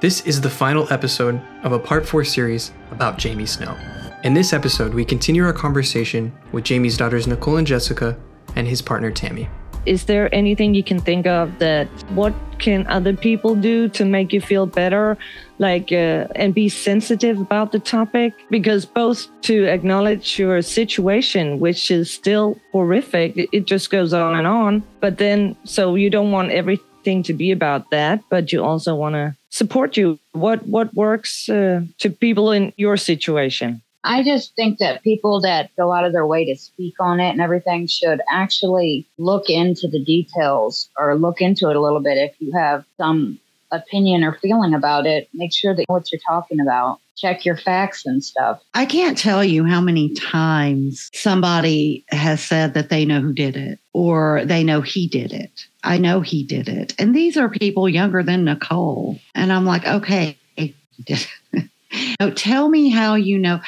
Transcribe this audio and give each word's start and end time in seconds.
This 0.00 0.22
is 0.22 0.40
the 0.40 0.48
final 0.48 0.90
episode 0.90 1.42
of 1.62 1.72
a 1.72 1.78
part 1.78 2.06
4 2.06 2.24
series 2.24 2.72
about 2.90 3.18
Jamie 3.18 3.44
Snow. 3.44 3.76
In 4.24 4.32
this 4.32 4.54
episode, 4.54 4.94
we 4.94 5.04
continue 5.04 5.44
our 5.44 5.52
conversation 5.52 6.32
with 6.52 6.64
Jamie's 6.64 6.96
daughters 6.96 7.26
Nicole 7.26 7.58
and 7.58 7.66
Jessica 7.66 8.18
and 8.56 8.66
his 8.66 8.80
partner 8.80 9.10
Tammy. 9.10 9.50
Is 9.84 10.06
there 10.06 10.34
anything 10.34 10.74
you 10.74 10.82
can 10.82 11.00
think 11.00 11.26
of 11.26 11.58
that 11.58 11.86
what 12.14 12.32
can 12.58 12.86
other 12.86 13.14
people 13.14 13.54
do 13.54 13.90
to 13.90 14.06
make 14.06 14.32
you 14.32 14.40
feel 14.40 14.64
better, 14.64 15.18
like 15.58 15.92
uh, 15.92 16.28
and 16.34 16.54
be 16.54 16.70
sensitive 16.70 17.38
about 17.38 17.72
the 17.72 17.78
topic? 17.78 18.32
Because 18.48 18.86
both 18.86 19.28
to 19.42 19.66
acknowledge 19.66 20.38
your 20.38 20.62
situation, 20.62 21.60
which 21.60 21.90
is 21.90 22.10
still 22.10 22.58
horrific, 22.72 23.36
it, 23.36 23.50
it 23.52 23.66
just 23.66 23.90
goes 23.90 24.14
on 24.14 24.34
and 24.34 24.46
on. 24.46 24.82
But 25.00 25.18
then, 25.18 25.58
so 25.64 25.94
you 25.94 26.08
don't 26.08 26.30
want 26.30 26.52
everything 26.52 27.22
to 27.24 27.34
be 27.34 27.50
about 27.50 27.90
that, 27.90 28.22
but 28.30 28.50
you 28.50 28.64
also 28.64 28.94
want 28.94 29.14
to 29.16 29.36
support 29.50 29.96
you. 29.96 30.18
What 30.32 30.66
what 30.66 30.94
works 30.94 31.48
uh, 31.48 31.82
to 31.98 32.10
people 32.10 32.50
in 32.50 32.72
your 32.76 32.96
situation? 32.96 33.82
I 34.02 34.22
just 34.22 34.56
think 34.56 34.78
that 34.78 35.02
people 35.02 35.42
that 35.42 35.70
go 35.76 35.92
out 35.92 36.04
of 36.04 36.12
their 36.12 36.26
way 36.26 36.46
to 36.46 36.56
speak 36.56 36.94
on 37.00 37.20
it 37.20 37.30
and 37.30 37.40
everything 37.40 37.86
should 37.86 38.20
actually 38.30 39.06
look 39.18 39.50
into 39.50 39.88
the 39.88 40.02
details 40.02 40.88
or 40.98 41.14
look 41.16 41.42
into 41.42 41.68
it 41.68 41.76
a 41.76 41.80
little 41.80 42.00
bit. 42.00 42.16
If 42.16 42.34
you 42.38 42.52
have 42.52 42.84
some 42.96 43.38
opinion 43.70 44.24
or 44.24 44.38
feeling 44.40 44.74
about 44.74 45.06
it, 45.06 45.28
make 45.34 45.52
sure 45.52 45.74
that 45.74 45.84
what 45.88 46.10
you're 46.10 46.20
talking 46.26 46.60
about. 46.60 46.98
Check 47.16 47.44
your 47.44 47.58
facts 47.58 48.06
and 48.06 48.24
stuff. 48.24 48.62
I 48.72 48.86
can't 48.86 49.18
tell 49.18 49.44
you 49.44 49.64
how 49.66 49.82
many 49.82 50.14
times 50.14 51.10
somebody 51.12 52.02
has 52.08 52.42
said 52.42 52.72
that 52.72 52.88
they 52.88 53.04
know 53.04 53.20
who 53.20 53.34
did 53.34 53.56
it 53.56 53.78
or 53.92 54.42
they 54.46 54.64
know 54.64 54.80
he 54.80 55.06
did 55.06 55.34
it. 55.34 55.66
I 55.82 55.98
know 55.98 56.20
he 56.20 56.44
did 56.44 56.68
it. 56.68 56.94
And 56.98 57.14
these 57.14 57.36
are 57.36 57.48
people 57.48 57.88
younger 57.88 58.22
than 58.22 58.44
Nicole. 58.44 59.18
And 59.34 59.52
I'm 59.52 59.64
like, 59.64 59.86
okay, 59.86 60.36
tell 62.34 62.68
me 62.68 62.90
how 62.90 63.14
you 63.14 63.38
know. 63.38 63.60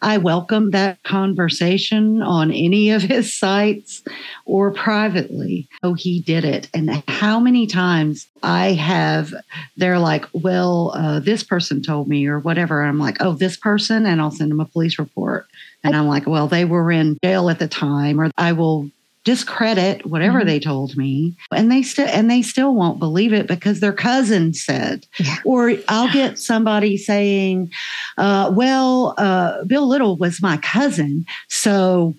I 0.00 0.18
welcome 0.18 0.70
that 0.72 1.02
conversation 1.02 2.22
on 2.22 2.52
any 2.52 2.90
of 2.90 3.02
his 3.02 3.34
sites 3.34 4.02
or 4.44 4.72
privately. 4.72 5.68
Oh, 5.82 5.94
he 5.94 6.20
did 6.20 6.44
it. 6.44 6.68
And 6.74 7.02
how 7.08 7.40
many 7.40 7.66
times 7.66 8.26
I 8.42 8.72
have, 8.72 9.34
they're 9.76 9.98
like, 9.98 10.24
well, 10.32 10.92
uh, 10.94 11.20
this 11.20 11.42
person 11.42 11.82
told 11.82 12.08
me 12.08 12.26
or 12.26 12.38
whatever. 12.38 12.80
And 12.80 12.90
I'm 12.90 12.98
like, 12.98 13.18
oh, 13.20 13.32
this 13.32 13.56
person. 13.56 14.06
And 14.06 14.20
I'll 14.20 14.30
send 14.30 14.50
them 14.50 14.60
a 14.60 14.66
police 14.66 14.98
report. 14.98 15.46
And 15.82 15.96
I'm 15.96 16.06
like, 16.06 16.26
well, 16.26 16.48
they 16.48 16.64
were 16.64 16.90
in 16.90 17.18
jail 17.22 17.50
at 17.50 17.58
the 17.58 17.68
time, 17.68 18.20
or 18.20 18.30
I 18.36 18.52
will 18.52 18.90
discredit 19.28 20.06
whatever 20.06 20.38
mm-hmm. 20.38 20.48
they 20.48 20.58
told 20.58 20.96
me 20.96 21.36
and 21.52 21.70
they 21.70 21.82
still 21.82 22.08
and 22.08 22.30
they 22.30 22.40
still 22.40 22.74
won't 22.74 22.98
believe 22.98 23.34
it 23.34 23.46
because 23.46 23.80
their 23.80 23.92
cousin 23.92 24.54
said 24.54 25.04
yeah. 25.18 25.36
or 25.44 25.74
i'll 25.88 26.10
get 26.14 26.38
somebody 26.38 26.96
saying 26.96 27.70
uh, 28.16 28.50
well 28.54 29.14
uh, 29.18 29.62
bill 29.64 29.86
little 29.86 30.16
was 30.16 30.40
my 30.40 30.56
cousin 30.56 31.26
so 31.48 32.14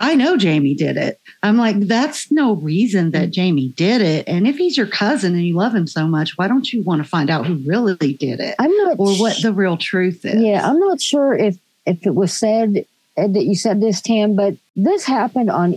I 0.00 0.16
know 0.16 0.36
Jamie 0.36 0.74
did 0.74 0.98
it. 0.98 1.18
I'm 1.42 1.56
like, 1.56 1.78
that's 1.80 2.30
no 2.30 2.56
reason 2.56 3.12
that 3.12 3.30
Jamie 3.30 3.68
did 3.68 4.02
it. 4.02 4.28
And 4.28 4.46
if 4.46 4.58
he's 4.58 4.76
your 4.76 4.88
cousin 4.88 5.34
and 5.34 5.46
you 5.46 5.54
love 5.54 5.74
him 5.74 5.86
so 5.86 6.06
much, 6.06 6.36
why 6.36 6.46
don't 6.46 6.70
you 6.70 6.82
want 6.82 7.02
to 7.02 7.08
find 7.08 7.30
out 7.30 7.46
who 7.46 7.54
really 7.64 8.12
did 8.14 8.38
it? 8.38 8.56
I'm 8.58 8.76
not 8.78 8.98
or 8.98 9.14
what 9.14 9.40
the 9.40 9.52
real 9.52 9.78
truth 9.78 10.26
is. 10.26 10.42
Yeah, 10.42 10.68
I'm 10.68 10.78
not 10.78 11.00
sure 11.00 11.32
if 11.32 11.56
if 11.86 12.04
it 12.04 12.14
was 12.14 12.36
said 12.36 12.84
that 13.16 13.44
you 13.44 13.54
said 13.54 13.80
this, 13.80 14.00
Tam, 14.00 14.34
but 14.34 14.56
this 14.76 15.04
happened 15.04 15.50
on 15.50 15.74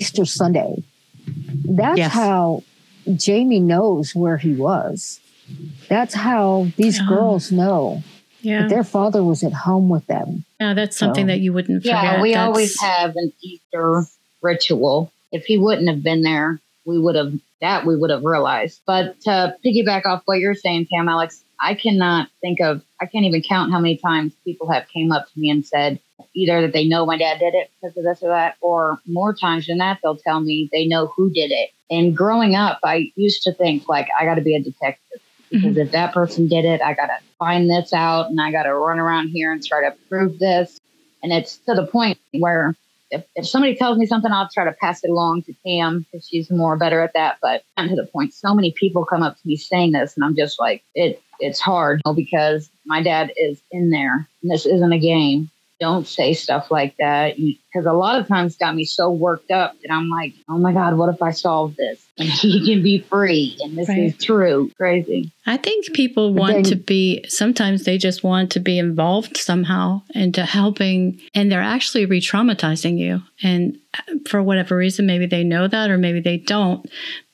Easter 0.00 0.24
Sunday. 0.24 0.82
That's 1.64 1.98
yes. 1.98 2.12
how 2.12 2.64
Jamie 3.14 3.60
knows 3.60 4.14
where 4.14 4.38
he 4.38 4.54
was. 4.54 5.20
That's 5.88 6.14
how 6.14 6.68
these 6.76 7.00
oh. 7.00 7.08
girls 7.08 7.52
know 7.52 8.02
yeah. 8.42 8.62
that 8.62 8.70
their 8.70 8.84
father 8.84 9.22
was 9.22 9.42
at 9.42 9.52
home 9.52 9.88
with 9.88 10.06
them. 10.06 10.44
Yeah, 10.60 10.74
that's 10.74 10.96
something 10.96 11.24
so. 11.24 11.28
that 11.28 11.40
you 11.40 11.52
wouldn't 11.52 11.82
forget. 11.82 12.02
Yeah, 12.02 12.22
we 12.22 12.34
that's... 12.34 12.46
always 12.46 12.80
have 12.80 13.14
an 13.16 13.32
Easter 13.42 14.04
ritual. 14.42 15.12
If 15.32 15.44
he 15.44 15.58
wouldn't 15.58 15.88
have 15.88 16.02
been 16.02 16.22
there, 16.22 16.60
we 16.84 16.98
would 16.98 17.14
have 17.14 17.32
that 17.60 17.84
we 17.84 17.96
would 17.96 18.10
have 18.10 18.24
realized. 18.24 18.80
But 18.86 19.20
to 19.22 19.54
piggyback 19.64 20.06
off 20.06 20.22
what 20.24 20.38
you're 20.38 20.54
saying, 20.54 20.86
Tam 20.92 21.08
Alex, 21.08 21.44
I 21.60 21.74
cannot 21.74 22.28
think 22.40 22.60
of 22.60 22.82
I 23.00 23.06
can't 23.06 23.24
even 23.24 23.42
count 23.42 23.72
how 23.72 23.78
many 23.78 23.96
times 23.96 24.32
people 24.44 24.70
have 24.70 24.88
came 24.88 25.12
up 25.12 25.26
to 25.26 25.38
me 25.38 25.50
and 25.50 25.64
said, 25.64 26.00
either 26.34 26.62
that 26.62 26.72
they 26.72 26.86
know 26.86 27.06
my 27.06 27.16
dad 27.16 27.38
did 27.38 27.54
it 27.54 27.70
because 27.80 27.96
of 27.96 28.04
this 28.04 28.22
or 28.22 28.28
that, 28.28 28.56
or 28.60 29.00
more 29.06 29.34
times 29.34 29.66
than 29.66 29.78
that, 29.78 29.98
they'll 30.02 30.16
tell 30.16 30.40
me 30.40 30.68
they 30.72 30.86
know 30.86 31.06
who 31.16 31.30
did 31.30 31.50
it. 31.50 31.70
And 31.90 32.16
growing 32.16 32.54
up, 32.54 32.78
I 32.84 33.12
used 33.16 33.42
to 33.44 33.52
think 33.52 33.88
like 33.88 34.08
I 34.18 34.24
got 34.24 34.36
to 34.36 34.42
be 34.42 34.54
a 34.54 34.62
detective 34.62 35.20
because 35.50 35.72
mm-hmm. 35.72 35.80
if 35.80 35.92
that 35.92 36.14
person 36.14 36.46
did 36.48 36.64
it, 36.64 36.80
I 36.80 36.94
got 36.94 37.06
to 37.06 37.18
find 37.38 37.68
this 37.68 37.92
out 37.92 38.30
and 38.30 38.40
I 38.40 38.52
got 38.52 38.64
to 38.64 38.74
run 38.74 38.98
around 38.98 39.28
here 39.28 39.52
and 39.52 39.64
try 39.64 39.82
to 39.82 39.96
prove 40.08 40.38
this. 40.38 40.78
And 41.22 41.32
it's 41.32 41.56
to 41.66 41.74
the 41.74 41.86
point 41.86 42.18
where 42.32 42.74
if, 43.10 43.24
if 43.34 43.46
somebody 43.46 43.74
tells 43.74 43.98
me 43.98 44.06
something, 44.06 44.30
I'll 44.30 44.48
try 44.48 44.64
to 44.64 44.72
pass 44.72 45.02
it 45.02 45.10
along 45.10 45.42
to 45.42 45.54
Tam 45.66 46.06
because 46.12 46.26
she's 46.28 46.50
more 46.50 46.76
better 46.76 47.00
at 47.00 47.12
that. 47.14 47.38
But 47.42 47.64
I'm 47.76 47.88
to 47.88 47.96
the 47.96 48.06
point, 48.06 48.32
so 48.32 48.54
many 48.54 48.72
people 48.72 49.04
come 49.04 49.22
up 49.22 49.34
to 49.34 49.48
me 49.48 49.56
saying 49.56 49.92
this, 49.92 50.14
and 50.16 50.24
I'm 50.24 50.36
just 50.36 50.60
like, 50.60 50.84
it 50.94 51.20
it's 51.40 51.58
hard 51.58 52.02
because 52.14 52.70
my 52.84 53.02
dad 53.02 53.32
is 53.36 53.60
in 53.70 53.90
there. 53.90 54.28
And 54.42 54.50
this 54.50 54.66
isn't 54.66 54.92
a 54.92 54.98
game 54.98 55.50
don't 55.80 56.06
say 56.06 56.34
stuff 56.34 56.70
like 56.70 56.94
that 56.98 57.36
because 57.36 57.86
a 57.86 57.92
lot 57.92 58.20
of 58.20 58.28
times 58.28 58.56
got 58.56 58.76
me 58.76 58.84
so 58.84 59.10
worked 59.10 59.50
up 59.50 59.74
that 59.80 59.92
I'm 59.92 60.10
like, 60.10 60.34
oh 60.48 60.58
my 60.58 60.72
God, 60.72 60.96
what 60.96 61.12
if 61.12 61.22
I 61.22 61.30
solve 61.30 61.74
this 61.76 62.06
and 62.18 62.28
he 62.28 62.64
can 62.66 62.82
be 62.82 63.00
free 63.00 63.56
and 63.60 63.76
this 63.76 63.88
right. 63.88 63.98
is 63.98 64.16
true? 64.18 64.70
Crazy. 64.76 65.32
I 65.46 65.56
think 65.56 65.92
people 65.94 66.34
want 66.34 66.52
then, 66.52 66.62
to 66.64 66.76
be, 66.76 67.24
sometimes 67.28 67.84
they 67.84 67.96
just 67.96 68.22
want 68.22 68.52
to 68.52 68.60
be 68.60 68.78
involved 68.78 69.38
somehow 69.38 70.02
into 70.14 70.44
helping 70.44 71.18
and 71.34 71.50
they're 71.50 71.60
actually 71.62 72.04
re 72.04 72.20
traumatizing 72.20 72.98
you. 72.98 73.22
And 73.42 73.78
uh, 73.94 74.18
for 74.28 74.42
whatever 74.42 74.76
reason, 74.76 75.06
maybe 75.06 75.26
they 75.26 75.44
know 75.44 75.66
that 75.66 75.90
or 75.90 75.96
maybe 75.96 76.20
they 76.20 76.36
don't, 76.36 76.86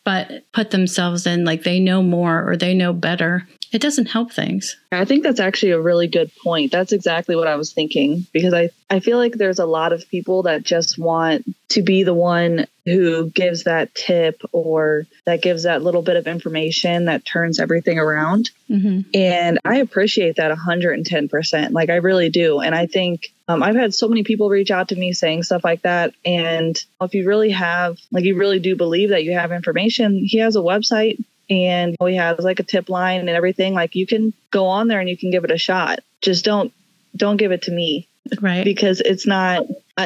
but 0.06 0.44
put 0.52 0.70
themselves 0.70 1.26
in 1.26 1.44
like 1.44 1.64
they 1.64 1.80
know 1.80 2.02
more 2.02 2.48
or 2.48 2.56
they 2.56 2.72
know 2.72 2.94
better 2.94 3.46
it 3.72 3.82
doesn't 3.82 4.06
help 4.06 4.32
things. 4.32 4.76
I 4.92 5.04
think 5.04 5.22
that's 5.22 5.40
actually 5.40 5.72
a 5.72 5.80
really 5.80 6.06
good 6.06 6.30
point. 6.42 6.72
That's 6.72 6.92
exactly 6.92 7.36
what 7.36 7.48
I 7.48 7.56
was 7.56 7.72
thinking 7.72 8.26
because 8.32 8.54
I, 8.54 8.70
I 8.88 9.00
feel 9.00 9.18
like 9.18 9.34
there's 9.34 9.58
a 9.58 9.66
lot 9.66 9.92
of 9.92 10.08
people 10.08 10.44
that 10.44 10.62
just 10.62 10.98
want 10.98 11.44
to 11.68 11.82
be 11.82 12.04
the 12.04 12.14
one 12.14 12.66
who 12.84 13.28
gives 13.30 13.64
that 13.64 13.94
tip 13.94 14.40
or 14.52 15.06
that 15.24 15.42
gives 15.42 15.64
that 15.64 15.82
little 15.82 16.02
bit 16.02 16.16
of 16.16 16.28
information 16.28 17.06
that 17.06 17.26
turns 17.26 17.58
everything 17.58 17.98
around. 17.98 18.50
Mm-hmm. 18.70 19.10
And 19.14 19.58
I 19.64 19.78
appreciate 19.78 20.36
that 20.36 20.56
110%. 20.56 21.72
Like 21.72 21.90
I 21.90 21.96
really 21.96 22.30
do. 22.30 22.60
And 22.60 22.74
I 22.74 22.86
think 22.86 23.32
um, 23.48 23.62
I've 23.62 23.74
had 23.74 23.94
so 23.94 24.08
many 24.08 24.22
people 24.22 24.48
reach 24.48 24.70
out 24.70 24.90
to 24.90 24.96
me 24.96 25.12
saying 25.12 25.42
stuff 25.42 25.64
like 25.64 25.82
that. 25.82 26.14
And 26.24 26.78
if 27.00 27.14
you 27.14 27.26
really 27.26 27.50
have, 27.50 27.98
like, 28.12 28.24
you 28.24 28.36
really 28.36 28.60
do 28.60 28.76
believe 28.76 29.10
that 29.10 29.24
you 29.24 29.32
have 29.32 29.50
information, 29.50 30.24
he 30.24 30.38
has 30.38 30.54
a 30.54 30.60
website 30.60 31.18
and 31.48 31.96
we 32.00 32.16
have 32.16 32.38
like 32.40 32.60
a 32.60 32.64
tip 32.64 32.88
line 32.88 33.20
and 33.20 33.28
everything 33.28 33.74
like 33.74 33.94
you 33.94 34.06
can 34.06 34.32
go 34.50 34.66
on 34.66 34.88
there 34.88 35.00
and 35.00 35.08
you 35.08 35.16
can 35.16 35.30
give 35.30 35.44
it 35.44 35.50
a 35.50 35.58
shot 35.58 36.00
just 36.20 36.44
don't 36.44 36.72
don't 37.16 37.36
give 37.36 37.52
it 37.52 37.62
to 37.62 37.70
me 37.70 38.08
right 38.40 38.64
because 38.64 39.00
it's 39.00 39.26
not 39.26 39.62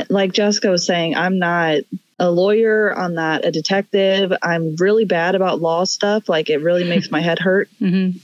like 0.09 0.33
jessica 0.33 0.71
was 0.71 0.87
saying 0.87 1.15
i'm 1.17 1.39
not 1.39 1.79
a 2.19 2.31
lawyer 2.31 2.97
i'm 2.97 3.15
not 3.15 3.45
a 3.45 3.51
detective 3.51 4.33
i'm 4.43 4.77
really 4.77 5.05
bad 5.05 5.35
about 5.35 5.61
law 5.61 5.85
stuff 5.85 6.29
like 6.29 6.51
it 6.51 6.59
really 6.59 6.85
makes 6.85 7.11
my 7.11 7.21
head 7.21 7.39
hurt 7.39 7.69
mm-hmm. 7.81 8.19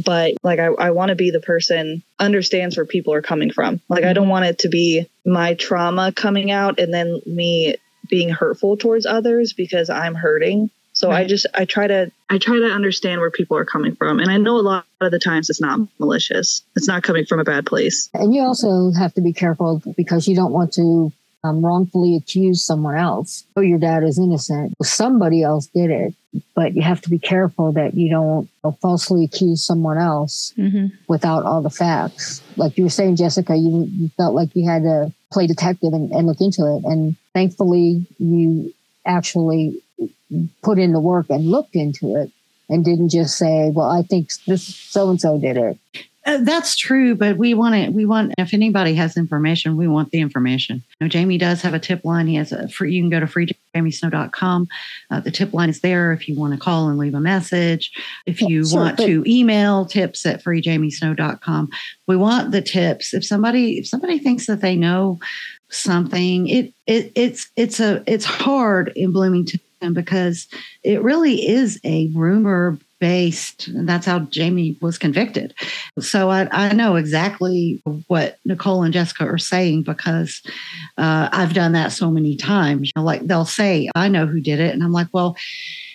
but 0.00 0.34
like 0.42 0.58
i, 0.58 0.66
I 0.66 0.90
want 0.90 1.10
to 1.10 1.14
be 1.14 1.30
the 1.30 1.40
person 1.40 2.02
understands 2.18 2.76
where 2.76 2.86
people 2.86 3.12
are 3.14 3.22
coming 3.22 3.50
from 3.50 3.80
like 3.88 4.02
mm-hmm. 4.02 4.10
i 4.10 4.12
don't 4.12 4.28
want 4.28 4.46
it 4.46 4.60
to 4.60 4.68
be 4.68 5.06
my 5.24 5.54
trauma 5.54 6.12
coming 6.12 6.50
out 6.50 6.78
and 6.78 6.92
then 6.92 7.20
me 7.26 7.76
being 8.08 8.30
hurtful 8.30 8.76
towards 8.76 9.06
others 9.06 9.52
because 9.52 9.90
i'm 9.90 10.14
hurting 10.14 10.70
so 11.00 11.08
right. 11.08 11.24
I 11.24 11.26
just 11.26 11.46
I 11.54 11.64
try 11.64 11.86
to 11.86 12.12
I 12.28 12.36
try 12.36 12.58
to 12.58 12.66
understand 12.66 13.22
where 13.22 13.30
people 13.30 13.56
are 13.56 13.64
coming 13.64 13.96
from, 13.96 14.20
and 14.20 14.30
I 14.30 14.36
know 14.36 14.56
a 14.56 14.60
lot 14.60 14.84
of 15.00 15.10
the 15.10 15.18
times 15.18 15.48
it's 15.48 15.58
not 15.60 15.80
malicious. 15.98 16.62
It's 16.76 16.86
not 16.86 17.02
coming 17.02 17.24
from 17.24 17.40
a 17.40 17.44
bad 17.44 17.64
place. 17.64 18.10
And 18.12 18.34
you 18.34 18.42
also 18.42 18.90
have 18.98 19.14
to 19.14 19.22
be 19.22 19.32
careful 19.32 19.80
because 19.96 20.28
you 20.28 20.36
don't 20.36 20.52
want 20.52 20.74
to 20.74 21.10
um, 21.42 21.64
wrongfully 21.64 22.16
accuse 22.16 22.62
someone 22.62 22.96
else. 22.96 23.44
Oh, 23.56 23.62
your 23.62 23.78
dad 23.78 24.04
is 24.04 24.18
innocent. 24.18 24.74
Somebody 24.82 25.42
else 25.42 25.68
did 25.68 25.90
it, 25.90 26.14
but 26.54 26.76
you 26.76 26.82
have 26.82 27.00
to 27.00 27.08
be 27.08 27.18
careful 27.18 27.72
that 27.72 27.94
you 27.94 28.10
don't 28.10 28.42
you 28.42 28.50
know, 28.62 28.72
falsely 28.82 29.24
accuse 29.24 29.64
someone 29.64 29.96
else 29.96 30.52
mm-hmm. 30.58 30.88
without 31.08 31.44
all 31.44 31.62
the 31.62 31.70
facts. 31.70 32.42
Like 32.58 32.76
you 32.76 32.84
were 32.84 32.90
saying, 32.90 33.16
Jessica, 33.16 33.56
you 33.56 33.88
you 33.90 34.10
felt 34.18 34.34
like 34.34 34.54
you 34.54 34.68
had 34.68 34.82
to 34.82 35.14
play 35.32 35.46
detective 35.46 35.94
and, 35.94 36.12
and 36.12 36.26
look 36.26 36.42
into 36.42 36.66
it, 36.76 36.84
and 36.84 37.16
thankfully 37.32 38.04
you 38.18 38.74
actually 39.06 39.82
put 40.62 40.78
in 40.78 40.92
the 40.92 41.00
work 41.00 41.26
and 41.28 41.50
looked 41.50 41.76
into 41.76 42.16
it 42.16 42.30
and 42.68 42.84
didn't 42.84 43.10
just 43.10 43.36
say, 43.36 43.70
well, 43.74 43.90
I 43.90 44.02
think 44.02 44.30
this 44.46 44.64
so 44.64 45.10
and 45.10 45.20
so 45.20 45.38
did 45.38 45.56
it. 45.56 45.78
Uh, 46.26 46.36
that's 46.42 46.76
true, 46.76 47.14
but 47.14 47.38
we 47.38 47.54
want 47.54 47.74
it. 47.74 47.94
We 47.94 48.04
want 48.04 48.34
if 48.36 48.52
anybody 48.52 48.94
has 48.94 49.16
information, 49.16 49.78
we 49.78 49.88
want 49.88 50.10
the 50.10 50.20
information. 50.20 50.84
You 51.00 51.06
know, 51.06 51.08
Jamie 51.08 51.38
does 51.38 51.62
have 51.62 51.72
a 51.72 51.78
tip 51.78 52.04
line. 52.04 52.26
He 52.26 52.34
has 52.34 52.52
a 52.52 52.68
free. 52.68 52.94
You 52.94 53.02
can 53.02 53.08
go 53.08 53.20
to 53.20 53.26
freejamiesnow.com. 53.26 54.68
Uh, 55.10 55.20
the 55.20 55.30
tip 55.30 55.54
line 55.54 55.70
is 55.70 55.80
there 55.80 56.12
if 56.12 56.28
you 56.28 56.38
want 56.38 56.52
to 56.52 56.60
call 56.60 56.90
and 56.90 56.98
leave 56.98 57.14
a 57.14 57.20
message. 57.20 57.90
If 58.26 58.42
you 58.42 58.66
sure, 58.66 58.80
want 58.80 58.98
to 58.98 59.24
email 59.26 59.86
tips 59.86 60.26
at 60.26 60.44
freejamiesnow.com. 60.44 61.70
We 62.06 62.16
want 62.16 62.50
the 62.50 62.62
tips. 62.62 63.14
If 63.14 63.24
somebody 63.24 63.78
if 63.78 63.86
somebody 63.86 64.18
thinks 64.18 64.46
that 64.46 64.60
they 64.60 64.76
know 64.76 65.20
something, 65.70 66.48
it 66.48 66.74
it 66.86 67.12
it's 67.14 67.50
it's 67.56 67.80
a 67.80 68.04
it's 68.06 68.26
hard 68.26 68.92
in 68.94 69.12
Bloomington 69.12 69.60
because 69.92 70.46
it 70.82 71.02
really 71.02 71.46
is 71.46 71.80
a 71.84 72.10
rumor 72.14 72.78
based. 73.00 73.68
And 73.68 73.88
that's 73.88 74.06
how 74.06 74.20
Jamie 74.20 74.76
was 74.80 74.98
convicted. 74.98 75.54
So 75.98 76.30
I, 76.30 76.48
I 76.52 76.72
know 76.74 76.96
exactly 76.96 77.82
what 78.06 78.38
Nicole 78.44 78.82
and 78.82 78.92
Jessica 78.92 79.24
are 79.24 79.38
saying 79.38 79.84
because 79.84 80.42
uh, 80.98 81.30
I've 81.32 81.54
done 81.54 81.72
that 81.72 81.92
so 81.92 82.10
many 82.10 82.36
times. 82.36 82.88
You 82.88 83.00
know, 83.00 83.04
like 83.04 83.26
they'll 83.26 83.46
say, 83.46 83.88
I 83.94 84.08
know 84.08 84.26
who 84.26 84.40
did 84.40 84.60
it. 84.60 84.74
And 84.74 84.84
I'm 84.84 84.92
like, 84.92 85.08
well, 85.12 85.34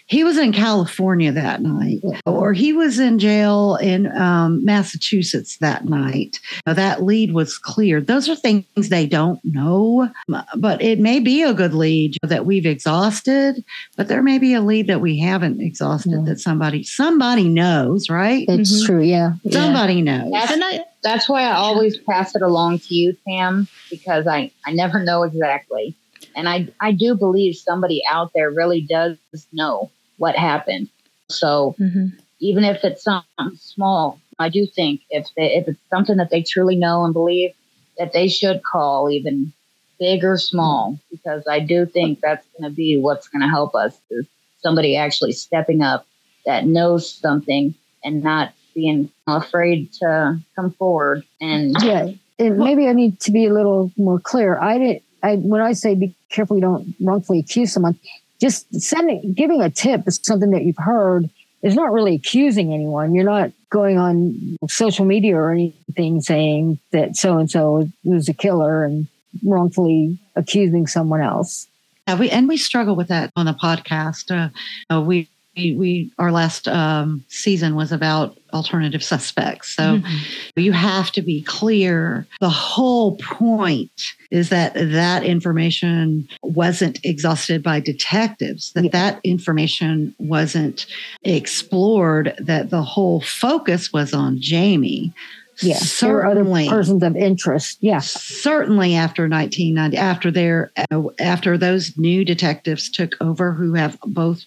he 0.07 0.23
was 0.23 0.37
in 0.37 0.53
California 0.53 1.31
that 1.31 1.63
night, 1.63 2.01
or 2.27 2.53
he 2.53 2.73
was 2.73 2.99
in 2.99 3.17
jail 3.17 3.75
in 3.81 4.05
um, 4.15 4.63
Massachusetts 4.63 5.57
that 5.57 5.85
night. 5.85 6.39
Now, 6.65 6.73
that 6.73 7.01
lead 7.01 7.33
was 7.33 7.57
cleared. 7.57 8.05
Those 8.05 8.29
are 8.29 8.35
things 8.35 8.65
they 8.89 9.07
don't 9.07 9.39
know, 9.43 10.09
but 10.55 10.81
it 10.81 10.99
may 10.99 11.19
be 11.19 11.41
a 11.41 11.55
good 11.55 11.73
lead 11.73 12.17
that 12.21 12.45
we've 12.45 12.67
exhausted, 12.67 13.63
but 13.97 14.07
there 14.07 14.21
may 14.21 14.37
be 14.37 14.53
a 14.53 14.61
lead 14.61 14.87
that 14.87 15.01
we 15.01 15.19
haven't 15.19 15.59
exhausted 15.59 16.11
yeah. 16.11 16.23
that 16.25 16.39
somebody 16.39 16.83
somebody 16.83 17.49
knows, 17.49 18.07
right? 18.07 18.45
It's 18.47 18.71
mm-hmm. 18.71 18.85
true, 18.85 19.01
yeah. 19.01 19.33
Somebody 19.49 19.95
yeah. 19.95 20.01
knows. 20.01 20.31
That's, 20.31 20.79
that's 21.01 21.29
why 21.29 21.43
I 21.43 21.55
always 21.55 21.97
pass 21.97 22.35
it 22.35 22.43
along 22.43 22.79
to 22.79 22.93
you, 22.93 23.17
Tam, 23.27 23.67
because 23.89 24.27
I, 24.27 24.51
I 24.65 24.73
never 24.73 25.03
know 25.03 25.23
exactly. 25.23 25.95
And 26.35 26.49
I, 26.49 26.67
I 26.79 26.91
do 26.91 27.15
believe 27.15 27.55
somebody 27.55 28.01
out 28.09 28.31
there 28.35 28.51
really 28.51 28.81
does 28.81 29.17
know 29.51 29.89
what 30.17 30.35
happened. 30.35 30.89
So 31.29 31.75
mm-hmm. 31.79 32.07
even 32.39 32.63
if 32.63 32.83
it's 32.83 33.03
something 33.03 33.57
small, 33.57 34.19
I 34.39 34.49
do 34.49 34.65
think 34.65 35.01
if 35.09 35.27
they, 35.35 35.55
if 35.55 35.67
it's 35.67 35.79
something 35.89 36.17
that 36.17 36.29
they 36.29 36.43
truly 36.43 36.75
know 36.75 37.05
and 37.05 37.13
believe 37.13 37.51
that 37.97 38.13
they 38.13 38.27
should 38.27 38.63
call 38.63 39.09
even 39.09 39.53
big 39.99 40.23
or 40.23 40.37
small, 40.37 40.99
because 41.09 41.47
I 41.47 41.59
do 41.59 41.85
think 41.85 42.19
that's 42.19 42.45
going 42.57 42.69
to 42.69 42.75
be 42.75 42.97
what's 42.97 43.27
going 43.29 43.41
to 43.41 43.47
help 43.47 43.75
us 43.75 43.97
is 44.11 44.27
somebody 44.59 44.97
actually 44.97 45.31
stepping 45.31 45.81
up 45.81 46.05
that 46.45 46.65
knows 46.65 47.09
something 47.09 47.75
and 48.03 48.23
not 48.23 48.53
being 48.73 49.09
afraid 49.25 49.91
to 49.93 50.37
come 50.55 50.71
forward 50.71 51.23
and 51.39 51.75
yeah 51.81 52.09
and 52.37 52.57
maybe 52.57 52.87
i 52.87 52.93
need 52.93 53.19
to 53.19 53.31
be 53.31 53.45
a 53.45 53.53
little 53.53 53.91
more 53.97 54.19
clear 54.19 54.59
i 54.59 54.77
didn't 54.77 55.01
i 55.23 55.35
when 55.37 55.61
i 55.61 55.71
say 55.71 55.95
be 55.95 56.13
careful 56.29 56.57
you 56.57 56.61
don't 56.61 56.93
wrongfully 56.99 57.39
accuse 57.39 57.71
someone 57.71 57.97
just 58.39 58.73
sending 58.81 59.33
giving 59.33 59.61
a 59.61 59.69
tip 59.69 60.07
is 60.07 60.19
something 60.23 60.51
that 60.51 60.63
you've 60.63 60.77
heard 60.77 61.29
is 61.61 61.75
not 61.75 61.91
really 61.91 62.15
accusing 62.15 62.73
anyone 62.73 63.15
you're 63.15 63.23
not 63.23 63.51
going 63.69 63.97
on 63.97 64.57
social 64.67 65.05
media 65.05 65.35
or 65.35 65.51
anything 65.51 66.21
saying 66.21 66.79
that 66.91 67.15
so 67.15 67.37
and 67.37 67.49
so 67.49 67.87
was 68.03 68.29
a 68.29 68.33
killer 68.33 68.83
and 68.83 69.07
wrongfully 69.43 70.17
accusing 70.35 70.87
someone 70.87 71.21
else 71.21 71.67
yeah, 72.07 72.19
we 72.19 72.29
and 72.29 72.47
we 72.47 72.57
struggle 72.57 72.95
with 72.95 73.07
that 73.07 73.31
on 73.35 73.47
the 73.47 73.53
podcast. 73.53 74.51
Uh, 74.91 75.01
we 75.01 75.27
we, 75.55 75.75
we 75.75 76.11
our 76.17 76.31
last 76.31 76.67
um, 76.67 77.23
season 77.27 77.75
was 77.75 77.91
about 77.91 78.37
alternative 78.53 79.03
suspects. 79.03 79.75
So 79.75 79.97
mm-hmm. 79.99 80.59
you 80.59 80.71
have 80.71 81.11
to 81.11 81.21
be 81.21 81.41
clear. 81.43 82.25
The 82.39 82.49
whole 82.49 83.17
point 83.17 83.91
is 84.31 84.49
that 84.49 84.73
that 84.75 85.23
information 85.23 86.27
wasn't 86.41 86.99
exhausted 87.03 87.61
by 87.61 87.79
detectives, 87.79 88.71
that 88.73 88.85
yeah. 88.85 88.91
that 88.91 89.19
information 89.23 90.15
wasn't 90.19 90.85
explored, 91.23 92.33
that 92.39 92.69
the 92.69 92.83
whole 92.83 93.21
focus 93.21 93.91
was 93.91 94.13
on 94.13 94.39
Jamie. 94.39 95.13
Yeah, 95.61 95.77
certainly 95.77 96.67
other 96.67 96.75
persons 96.75 97.03
of 97.03 97.15
interest. 97.15 97.77
Yeah, 97.81 97.99
certainly 97.99 98.95
after 98.95 99.27
1990, 99.29 99.97
after 99.97 100.31
their 100.31 100.71
uh, 100.91 101.03
after 101.19 101.57
those 101.57 101.97
new 101.97 102.25
detectives 102.25 102.89
took 102.89 103.15
over, 103.21 103.53
who 103.53 103.73
have 103.73 103.97
both 104.01 104.43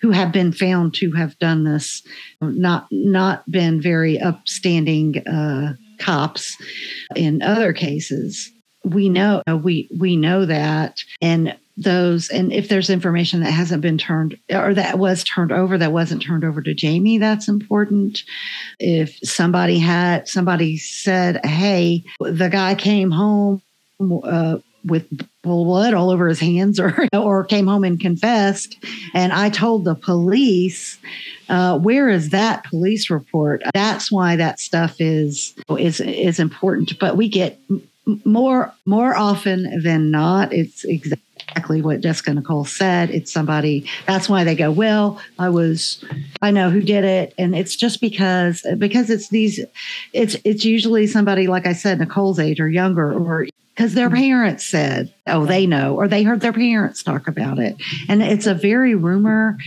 who 0.00 0.10
have 0.10 0.32
been 0.32 0.52
found 0.52 0.94
to 0.94 1.12
have 1.12 1.38
done 1.38 1.64
this, 1.64 2.02
not 2.40 2.86
not 2.90 3.50
been 3.50 3.80
very 3.80 4.20
upstanding 4.20 5.26
uh, 5.26 5.74
cops 5.98 6.56
in 7.16 7.42
other 7.42 7.72
cases. 7.72 8.50
We 8.84 9.08
know 9.08 9.42
we 9.62 9.88
we 9.98 10.16
know 10.16 10.46
that, 10.46 10.98
and 11.20 11.56
those 11.76 12.28
and 12.28 12.52
if 12.52 12.68
there's 12.68 12.88
information 12.88 13.40
that 13.40 13.50
hasn't 13.50 13.82
been 13.82 13.98
turned 13.98 14.38
or 14.50 14.74
that 14.74 14.98
was 14.98 15.24
turned 15.24 15.50
over 15.50 15.76
that 15.76 15.92
wasn't 15.92 16.22
turned 16.22 16.44
over 16.44 16.62
to 16.62 16.72
Jamie 16.72 17.18
that's 17.18 17.48
important. 17.48 18.22
If 18.78 19.18
somebody 19.24 19.78
had 19.78 20.28
somebody 20.28 20.76
said 20.76 21.44
hey 21.44 22.04
the 22.20 22.48
guy 22.48 22.76
came 22.76 23.10
home 23.10 23.60
uh, 24.00 24.58
with 24.84 25.08
blood 25.42 25.94
all 25.94 26.10
over 26.10 26.28
his 26.28 26.38
hands 26.38 26.78
or 26.80 27.08
or 27.12 27.42
came 27.44 27.66
home 27.66 27.82
and 27.82 27.98
confessed 27.98 28.76
and 29.12 29.32
I 29.32 29.50
told 29.50 29.84
the 29.84 29.96
police 29.96 30.98
uh, 31.48 31.78
where 31.78 32.08
is 32.08 32.30
that 32.30 32.64
police 32.64 33.10
report? 33.10 33.62
That's 33.74 34.10
why 34.10 34.36
that 34.36 34.60
stuff 34.60 35.00
is 35.00 35.54
is 35.76 36.00
is 36.00 36.38
important 36.38 37.00
but 37.00 37.16
we 37.16 37.28
get 37.28 37.58
more 38.24 38.72
more 38.86 39.16
often 39.16 39.82
than 39.82 40.12
not 40.12 40.52
it's 40.52 40.84
exactly 40.84 41.20
exactly 41.48 41.82
what 41.82 42.00
Jessica 42.00 42.34
Nicole 42.34 42.64
said. 42.64 43.10
It's 43.10 43.32
somebody, 43.32 43.88
that's 44.06 44.28
why 44.28 44.44
they 44.44 44.54
go, 44.54 44.70
well, 44.70 45.20
I 45.38 45.48
was, 45.48 46.04
I 46.42 46.50
know 46.50 46.70
who 46.70 46.80
did 46.80 47.04
it. 47.04 47.34
And 47.38 47.54
it's 47.54 47.76
just 47.76 48.00
because, 48.00 48.66
because 48.78 49.10
it's 49.10 49.28
these, 49.28 49.60
it's, 50.12 50.36
it's 50.44 50.64
usually 50.64 51.06
somebody, 51.06 51.46
like 51.46 51.66
I 51.66 51.72
said, 51.72 51.98
Nicole's 51.98 52.38
age 52.38 52.60
or 52.60 52.68
younger, 52.68 53.12
or 53.12 53.46
because 53.74 53.94
their 53.94 54.10
parents 54.10 54.64
said, 54.64 55.12
oh, 55.26 55.46
they 55.46 55.66
know, 55.66 55.96
or 55.96 56.06
they 56.06 56.22
heard 56.22 56.40
their 56.40 56.52
parents 56.52 57.02
talk 57.02 57.26
about 57.26 57.58
it. 57.58 57.74
And 58.08 58.22
it's 58.22 58.46
a 58.46 58.54
very 58.54 58.94
rumor. 58.94 59.58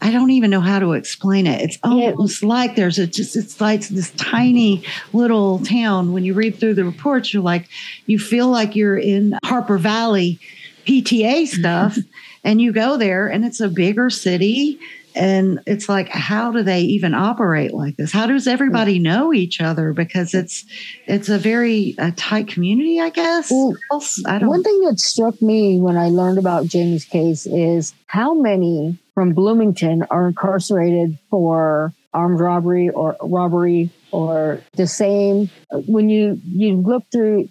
I 0.00 0.12
don't 0.12 0.30
even 0.30 0.50
know 0.50 0.60
how 0.60 0.78
to 0.78 0.92
explain 0.92 1.48
it. 1.48 1.60
It's 1.62 1.78
almost 1.82 2.42
yeah. 2.42 2.48
like 2.48 2.76
there's 2.76 2.98
a 2.98 3.08
just 3.08 3.34
it's 3.34 3.60
like 3.60 3.80
this 3.88 4.12
tiny 4.12 4.84
little 5.12 5.58
town. 5.64 6.12
When 6.12 6.24
you 6.24 6.34
read 6.34 6.60
through 6.60 6.74
the 6.74 6.84
reports, 6.84 7.34
you're 7.34 7.42
like, 7.42 7.68
you 8.06 8.20
feel 8.20 8.48
like 8.48 8.76
you're 8.76 8.98
in 8.98 9.36
Harper 9.44 9.78
Valley 9.78 10.38
PTA 10.86 11.46
stuff. 11.46 11.98
and 12.46 12.60
you 12.60 12.72
go 12.72 12.96
there 12.96 13.26
and 13.26 13.44
it's 13.44 13.60
a 13.60 13.68
bigger 13.68 14.08
city. 14.08 14.78
And 15.16 15.60
it's 15.66 15.88
like, 15.88 16.08
how 16.08 16.52
do 16.52 16.62
they 16.62 16.82
even 16.82 17.14
operate 17.14 17.72
like 17.72 17.96
this? 17.96 18.12
How 18.12 18.26
does 18.26 18.46
everybody 18.46 18.98
know 18.98 19.32
each 19.32 19.62
other? 19.62 19.94
Because 19.94 20.34
it's 20.34 20.64
it's 21.06 21.30
a 21.30 21.38
very 21.38 21.94
a 21.98 22.12
tight 22.12 22.48
community, 22.48 23.00
I 23.00 23.08
guess. 23.08 23.50
Well, 23.50 23.76
I 24.26 24.38
don't. 24.38 24.50
One 24.50 24.62
thing 24.62 24.78
that 24.82 25.00
struck 25.00 25.40
me 25.40 25.80
when 25.80 25.96
I 25.96 26.08
learned 26.08 26.38
about 26.38 26.66
Jamie's 26.66 27.06
case 27.06 27.46
is 27.46 27.94
how 28.06 28.34
many 28.34 28.98
from 29.14 29.32
Bloomington 29.32 30.02
are 30.10 30.28
incarcerated 30.28 31.18
for 31.30 31.94
armed 32.12 32.38
robbery 32.38 32.90
or 32.90 33.16
robbery 33.22 33.90
or 34.12 34.60
the 34.74 34.86
same. 34.86 35.48
When 35.70 36.10
you 36.10 36.38
you 36.44 36.76
look 36.76 37.04
through 37.10 37.48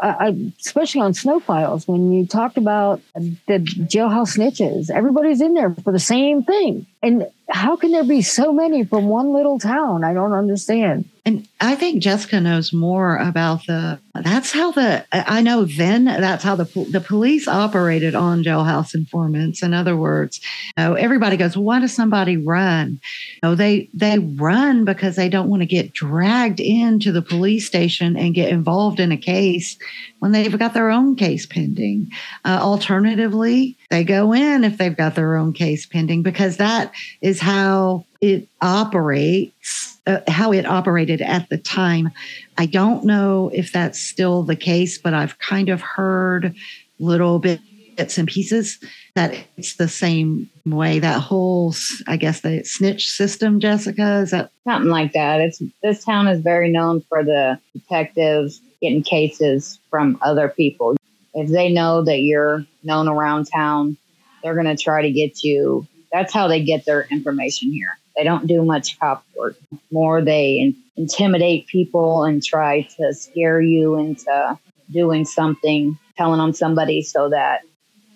I, 0.00 0.52
especially 0.60 1.00
on 1.00 1.14
snow 1.14 1.40
files, 1.40 1.88
when 1.88 2.12
you 2.12 2.26
talked 2.26 2.56
about 2.56 3.00
the 3.14 3.58
jailhouse 3.58 4.36
snitches, 4.36 4.90
everybody's 4.90 5.40
in 5.40 5.54
there 5.54 5.74
for 5.82 5.92
the 5.92 5.98
same 5.98 6.42
thing. 6.44 6.86
And 7.02 7.26
how 7.48 7.76
can 7.76 7.90
there 7.90 8.04
be 8.04 8.22
so 8.22 8.52
many 8.52 8.84
from 8.84 9.08
one 9.08 9.32
little 9.32 9.58
town? 9.58 10.04
I 10.04 10.14
don't 10.14 10.32
understand. 10.32 11.08
And 11.28 11.46
I 11.60 11.74
think 11.74 12.02
Jessica 12.02 12.40
knows 12.40 12.72
more 12.72 13.18
about 13.18 13.66
the. 13.66 13.98
That's 14.14 14.50
how 14.50 14.72
the. 14.72 15.04
I 15.12 15.42
know 15.42 15.66
then 15.66 16.06
that's 16.06 16.42
how 16.42 16.56
the 16.56 16.64
the 16.90 17.02
police 17.02 17.46
operated 17.46 18.14
on 18.14 18.42
jailhouse 18.42 18.94
informants. 18.94 19.62
In 19.62 19.74
other 19.74 19.94
words, 19.94 20.40
you 20.78 20.84
know, 20.84 20.94
everybody 20.94 21.36
goes, 21.36 21.54
well, 21.54 21.64
"Why 21.64 21.80
does 21.80 21.92
somebody 21.92 22.38
run?" 22.38 22.98
No, 23.42 23.54
they 23.54 23.90
they 23.92 24.18
run 24.18 24.86
because 24.86 25.16
they 25.16 25.28
don't 25.28 25.50
want 25.50 25.60
to 25.60 25.66
get 25.66 25.92
dragged 25.92 26.60
into 26.60 27.12
the 27.12 27.20
police 27.20 27.66
station 27.66 28.16
and 28.16 28.34
get 28.34 28.48
involved 28.48 28.98
in 28.98 29.12
a 29.12 29.18
case 29.18 29.76
when 30.20 30.32
they've 30.32 30.58
got 30.58 30.72
their 30.72 30.90
own 30.90 31.14
case 31.14 31.44
pending. 31.44 32.10
Uh, 32.46 32.58
alternatively, 32.62 33.76
they 33.90 34.02
go 34.02 34.32
in 34.32 34.64
if 34.64 34.78
they've 34.78 34.96
got 34.96 35.14
their 35.14 35.36
own 35.36 35.52
case 35.52 35.84
pending 35.84 36.22
because 36.22 36.56
that 36.56 36.90
is 37.20 37.38
how 37.38 38.06
it 38.22 38.48
operates 38.62 39.97
uh, 40.08 40.20
how 40.26 40.52
it 40.52 40.66
operated 40.66 41.20
at 41.20 41.48
the 41.50 41.58
time. 41.58 42.10
I 42.56 42.66
don't 42.66 43.04
know 43.04 43.50
if 43.52 43.72
that's 43.72 44.00
still 44.00 44.42
the 44.42 44.56
case, 44.56 44.98
but 44.98 45.14
I've 45.14 45.38
kind 45.38 45.68
of 45.68 45.82
heard 45.82 46.56
little 46.98 47.38
bits 47.38 48.16
and 48.16 48.26
pieces 48.26 48.78
that 49.14 49.36
it's 49.56 49.76
the 49.76 49.86
same 49.86 50.48
way. 50.64 50.98
That 50.98 51.20
whole 51.20 51.74
i 52.06 52.16
guess 52.16 52.40
the 52.40 52.64
snitch 52.64 53.06
system 53.06 53.60
jessica 53.60 54.20
is 54.20 54.30
that 54.30 54.50
something 54.64 54.90
like 54.90 55.12
that. 55.12 55.40
It's 55.40 55.62
this 55.82 56.04
town 56.04 56.26
is 56.26 56.40
very 56.40 56.70
known 56.70 57.02
for 57.08 57.22
the 57.22 57.58
detectives 57.74 58.60
getting 58.80 59.02
cases 59.02 59.78
from 59.90 60.18
other 60.22 60.48
people. 60.48 60.96
If 61.34 61.50
they 61.50 61.70
know 61.70 62.02
that 62.04 62.20
you're 62.20 62.64
known 62.82 63.08
around 63.08 63.48
town 63.54 63.98
they're 64.42 64.54
going 64.54 64.76
to 64.76 64.82
try 64.82 65.02
to 65.02 65.10
get 65.10 65.42
you. 65.42 65.86
That's 66.12 66.32
how 66.32 66.48
they 66.48 66.62
get 66.62 66.86
their 66.86 67.02
information 67.10 67.72
here 67.72 67.98
they 68.18 68.24
don't 68.24 68.46
do 68.46 68.64
much 68.64 68.98
cop 68.98 69.24
work 69.36 69.56
more 69.92 70.20
they 70.20 70.58
in, 70.58 70.76
intimidate 70.96 71.68
people 71.68 72.24
and 72.24 72.42
try 72.42 72.82
to 72.82 73.14
scare 73.14 73.60
you 73.60 73.96
into 73.96 74.58
doing 74.92 75.24
something 75.24 75.96
telling 76.16 76.40
on 76.40 76.52
somebody 76.52 77.00
so 77.00 77.28
that 77.30 77.60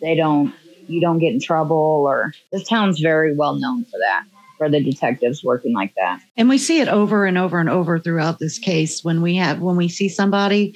they 0.01 0.17
don't 0.17 0.53
you 0.89 1.01
don't 1.01 1.19
get 1.19 1.33
in 1.33 1.41
trouble 1.41 2.05
or 2.07 2.35
this 2.51 2.67
town's 2.67 2.99
very 2.99 3.35
well 3.35 3.55
known 3.55 3.85
for 3.85 3.99
that 3.99 4.25
for 4.59 4.69
the 4.69 4.83
detectives 4.83 5.43
working 5.43 5.73
like 5.73 5.95
that. 5.97 6.21
And 6.37 6.49
we 6.49 6.59
see 6.59 6.81
it 6.81 6.89
over 6.89 7.25
and 7.27 7.39
over 7.39 7.59
and 7.59 7.69
over 7.69 7.99
throughout 7.99 8.39
this 8.39 8.59
case 8.59 9.03
when 9.03 9.23
we 9.23 9.37
have 9.37 9.61
when 9.61 9.77
we 9.77 9.89
see 9.89 10.09
somebody 10.09 10.75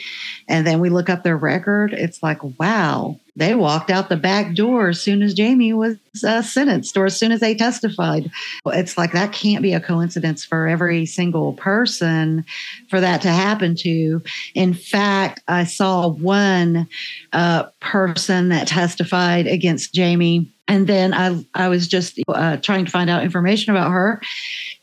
and 0.48 0.66
then 0.66 0.80
we 0.80 0.90
look 0.90 1.10
up 1.10 1.24
their 1.24 1.36
record, 1.36 1.92
it's 1.92 2.22
like, 2.22 2.42
wow, 2.58 3.18
they 3.36 3.54
walked 3.54 3.90
out 3.90 4.08
the 4.08 4.16
back 4.16 4.54
door 4.54 4.88
as 4.88 5.00
soon 5.00 5.22
as 5.22 5.34
Jamie 5.34 5.74
was 5.74 5.96
uh, 6.24 6.40
sentenced 6.40 6.96
or 6.96 7.04
as 7.04 7.18
soon 7.18 7.32
as 7.32 7.40
they 7.40 7.54
testified. 7.54 8.30
It's 8.66 8.96
like 8.96 9.12
that 9.12 9.32
can't 9.32 9.62
be 9.62 9.74
a 9.74 9.80
coincidence 9.80 10.44
for 10.44 10.66
every 10.66 11.04
single 11.04 11.52
person 11.52 12.44
for 12.88 13.00
that 13.00 13.20
to 13.22 13.30
happen 13.30 13.76
to. 13.76 14.22
In 14.54 14.72
fact, 14.72 15.42
I 15.46 15.64
saw 15.64 16.08
one 16.08 16.88
uh, 17.34 17.64
person 17.80 18.48
that 18.48 18.68
testified 18.68 19.46
against 19.46 19.92
Jamie 19.92 20.50
and 20.68 20.86
then 20.86 21.14
I, 21.14 21.44
I 21.54 21.68
was 21.68 21.86
just 21.86 22.18
uh, 22.28 22.56
trying 22.56 22.86
to 22.86 22.90
find 22.90 23.08
out 23.08 23.22
information 23.22 23.70
about 23.70 23.92
her. 23.92 24.20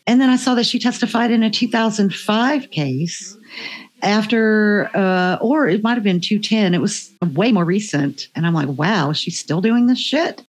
And 0.05 0.19
then 0.19 0.29
I 0.29 0.35
saw 0.35 0.55
that 0.55 0.65
she 0.65 0.79
testified 0.79 1.31
in 1.31 1.43
a 1.43 1.49
2005 1.49 2.69
case 2.69 3.37
after, 4.01 4.89
uh, 4.93 5.37
or 5.39 5.67
it 5.67 5.81
might 5.81 5.93
have 5.95 6.03
been 6.03 6.19
210. 6.19 6.73
It 6.73 6.81
was 6.81 7.11
way 7.33 7.51
more 7.51 7.65
recent. 7.65 8.27
And 8.35 8.45
I'm 8.45 8.53
like, 8.53 8.67
wow, 8.67 9.13
she's 9.13 9.39
still 9.39 9.61
doing 9.61 9.87
this 9.87 9.99
shit. 9.99 10.45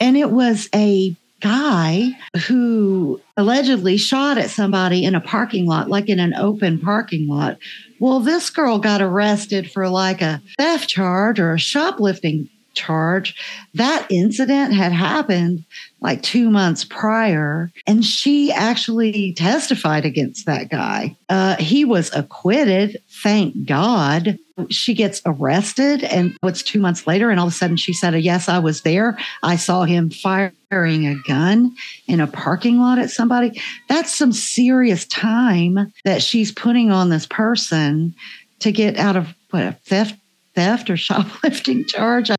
And 0.00 0.16
it 0.16 0.30
was 0.30 0.68
a 0.74 1.14
guy 1.40 2.10
who 2.46 3.20
allegedly 3.36 3.96
shot 3.96 4.38
at 4.38 4.50
somebody 4.50 5.04
in 5.04 5.14
a 5.14 5.20
parking 5.20 5.66
lot, 5.66 5.88
like 5.88 6.08
in 6.08 6.18
an 6.18 6.34
open 6.34 6.78
parking 6.78 7.28
lot. 7.28 7.58
Well, 7.98 8.20
this 8.20 8.50
girl 8.50 8.78
got 8.78 9.00
arrested 9.00 9.70
for 9.70 9.88
like 9.88 10.20
a 10.20 10.42
theft 10.58 10.88
charge 10.88 11.40
or 11.40 11.54
a 11.54 11.58
shoplifting 11.58 12.48
charge. 12.74 13.36
That 13.74 14.06
incident 14.10 14.74
had 14.74 14.92
happened 14.92 15.64
like 16.00 16.22
two 16.22 16.50
months 16.50 16.84
prior, 16.84 17.70
and 17.86 18.04
she 18.04 18.52
actually 18.52 19.34
testified 19.34 20.04
against 20.04 20.46
that 20.46 20.70
guy. 20.70 21.16
Uh, 21.28 21.56
he 21.56 21.84
was 21.84 22.14
acquitted, 22.14 23.02
thank 23.22 23.66
God. 23.66 24.38
She 24.70 24.94
gets 24.94 25.20
arrested, 25.26 26.04
and 26.04 26.36
it's 26.42 26.62
two 26.62 26.80
months 26.80 27.06
later, 27.06 27.30
and 27.30 27.38
all 27.38 27.46
of 27.46 27.52
a 27.52 27.56
sudden 27.56 27.76
she 27.76 27.92
said, 27.92 28.14
Yes, 28.22 28.48
I 28.48 28.58
was 28.58 28.82
there. 28.82 29.18
I 29.42 29.56
saw 29.56 29.84
him 29.84 30.10
firing 30.10 31.06
a 31.06 31.16
gun 31.26 31.74
in 32.06 32.20
a 32.20 32.26
parking 32.26 32.78
lot 32.78 32.98
at 32.98 33.10
somebody. 33.10 33.60
That's 33.88 34.14
some 34.14 34.32
serious 34.32 35.06
time 35.06 35.92
that 36.04 36.22
she's 36.22 36.52
putting 36.52 36.90
on 36.90 37.10
this 37.10 37.26
person 37.26 38.14
to 38.60 38.72
get 38.72 38.96
out 38.96 39.16
of 39.16 39.34
what 39.50 39.64
a 39.64 39.72
theft 39.72 40.16
theft 40.60 40.90
or 40.90 40.96
shoplifting 41.08 41.86
charge. 41.86 42.30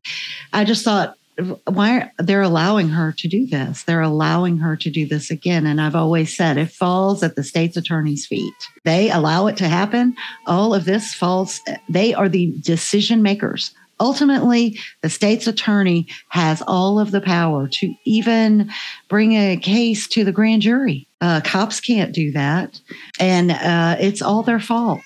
I, 0.52 0.64
just 0.64 0.84
thought, 0.84 1.16
why 1.66 1.98
are, 1.98 2.12
they're 2.18 2.42
allowing 2.42 2.88
her 2.90 3.12
to 3.12 3.28
do 3.28 3.46
this? 3.46 3.82
They're 3.82 4.00
allowing 4.00 4.58
her 4.58 4.76
to 4.76 4.90
do 4.90 5.06
this 5.06 5.30
again. 5.30 5.66
And 5.66 5.80
I've 5.80 5.96
always 5.96 6.36
said 6.36 6.56
it 6.56 6.70
falls 6.70 7.22
at 7.22 7.34
the 7.34 7.42
state's 7.42 7.76
attorney's 7.76 8.26
feet. 8.26 8.54
They 8.84 9.10
allow 9.10 9.48
it 9.48 9.56
to 9.58 9.68
happen. 9.68 10.14
All 10.46 10.72
of 10.72 10.84
this 10.84 11.14
falls, 11.14 11.60
they 11.88 12.14
are 12.14 12.28
the 12.28 12.54
decision 12.60 13.22
makers. 13.22 13.74
Ultimately, 13.98 14.78
the 15.02 15.10
state's 15.10 15.46
attorney 15.46 16.08
has 16.28 16.62
all 16.66 16.98
of 16.98 17.12
the 17.12 17.20
power 17.20 17.68
to 17.68 17.94
even 18.04 18.70
bring 19.08 19.32
a 19.34 19.56
case 19.56 20.08
to 20.08 20.24
the 20.24 20.32
grand 20.32 20.62
jury. 20.62 21.06
Uh, 21.20 21.40
cops 21.44 21.80
can't 21.80 22.12
do 22.12 22.32
that. 22.32 22.80
And 23.20 23.52
uh, 23.52 23.96
it's 24.00 24.20
all 24.20 24.42
their 24.42 24.58
fault. 24.58 25.02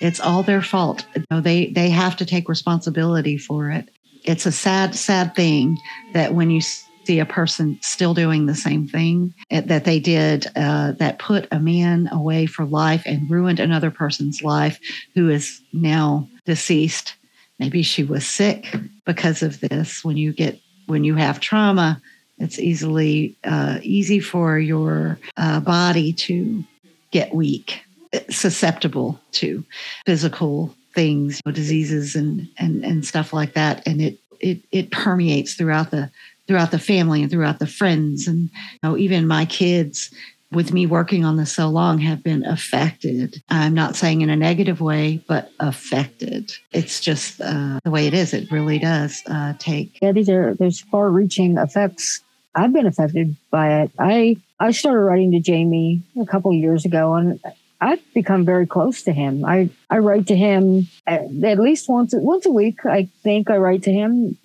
It's 0.00 0.20
all 0.20 0.42
their 0.42 0.62
fault. 0.62 1.06
You 1.16 1.24
know, 1.30 1.40
they 1.40 1.66
they 1.66 1.90
have 1.90 2.16
to 2.16 2.26
take 2.26 2.48
responsibility 2.48 3.36
for 3.38 3.70
it. 3.70 3.88
It's 4.24 4.46
a 4.46 4.52
sad, 4.52 4.94
sad 4.94 5.34
thing 5.34 5.78
that 6.12 6.34
when 6.34 6.50
you 6.50 6.60
see 6.60 7.18
a 7.18 7.26
person 7.26 7.78
still 7.82 8.14
doing 8.14 8.46
the 8.46 8.54
same 8.54 8.88
thing 8.88 9.34
eh, 9.50 9.60
that 9.62 9.84
they 9.84 10.00
did 10.00 10.46
uh, 10.56 10.92
that 10.92 11.18
put 11.18 11.46
a 11.52 11.60
man 11.60 12.08
away 12.10 12.46
for 12.46 12.64
life 12.64 13.02
and 13.04 13.30
ruined 13.30 13.60
another 13.60 13.90
person's 13.90 14.42
life 14.42 14.78
who 15.14 15.28
is 15.28 15.60
now 15.72 16.28
deceased. 16.46 17.14
Maybe 17.58 17.82
she 17.82 18.02
was 18.02 18.26
sick 18.26 18.74
because 19.06 19.42
of 19.42 19.60
this. 19.60 20.04
When 20.04 20.16
you 20.16 20.32
get 20.32 20.58
when 20.86 21.04
you 21.04 21.14
have 21.14 21.40
trauma, 21.40 22.00
it's 22.38 22.58
easily 22.58 23.36
uh, 23.44 23.78
easy 23.82 24.20
for 24.20 24.58
your 24.58 25.18
uh, 25.36 25.60
body 25.60 26.12
to 26.12 26.64
get 27.10 27.34
weak 27.34 27.83
susceptible 28.30 29.20
to 29.32 29.64
physical 30.06 30.74
things, 30.94 31.40
you 31.44 31.50
know, 31.50 31.54
diseases 31.54 32.14
and, 32.14 32.48
and, 32.58 32.84
and 32.84 33.04
stuff 33.04 33.32
like 33.32 33.54
that. 33.54 33.86
And 33.86 34.00
it, 34.00 34.18
it, 34.40 34.62
it 34.70 34.90
permeates 34.90 35.54
throughout 35.54 35.90
the, 35.90 36.10
throughout 36.46 36.70
the 36.70 36.78
family 36.78 37.22
and 37.22 37.30
throughout 37.30 37.58
the 37.58 37.66
friends. 37.66 38.28
And 38.28 38.50
you 38.50 38.78
know, 38.82 38.96
even 38.96 39.26
my 39.26 39.44
kids 39.44 40.10
with 40.52 40.72
me 40.72 40.86
working 40.86 41.24
on 41.24 41.36
this 41.36 41.52
so 41.52 41.68
long 41.68 41.98
have 41.98 42.22
been 42.22 42.44
affected. 42.44 43.42
I'm 43.48 43.74
not 43.74 43.96
saying 43.96 44.20
in 44.20 44.30
a 44.30 44.36
negative 44.36 44.80
way, 44.80 45.22
but 45.26 45.50
affected. 45.58 46.52
It's 46.72 47.00
just 47.00 47.40
uh, 47.40 47.80
the 47.82 47.90
way 47.90 48.06
it 48.06 48.14
is. 48.14 48.32
It 48.32 48.50
really 48.50 48.78
does 48.78 49.22
uh, 49.26 49.54
take. 49.58 49.98
Yeah, 50.00 50.12
these 50.12 50.28
are 50.28 50.54
there's 50.54 50.80
far-reaching 50.80 51.58
effects. 51.58 52.20
I've 52.54 52.72
been 52.72 52.86
affected 52.86 53.36
by 53.50 53.82
it. 53.82 53.90
I 53.98 54.36
I 54.60 54.70
started 54.70 55.00
writing 55.00 55.32
to 55.32 55.40
Jamie 55.40 56.02
a 56.20 56.24
couple 56.24 56.52
years 56.52 56.84
ago, 56.84 57.14
and 57.14 57.40
I've 57.84 58.14
become 58.14 58.46
very 58.46 58.66
close 58.66 59.02
to 59.02 59.12
him. 59.12 59.44
I, 59.44 59.68
I 59.90 59.98
write 59.98 60.26
to 60.28 60.36
him 60.36 60.88
at, 61.06 61.24
at 61.44 61.58
least 61.58 61.86
once 61.86 62.14
once 62.16 62.46
a 62.46 62.50
week. 62.50 62.86
I 62.86 63.08
think 63.22 63.50
I 63.50 63.58
write 63.58 63.82
to 63.82 63.92
him, 63.92 64.38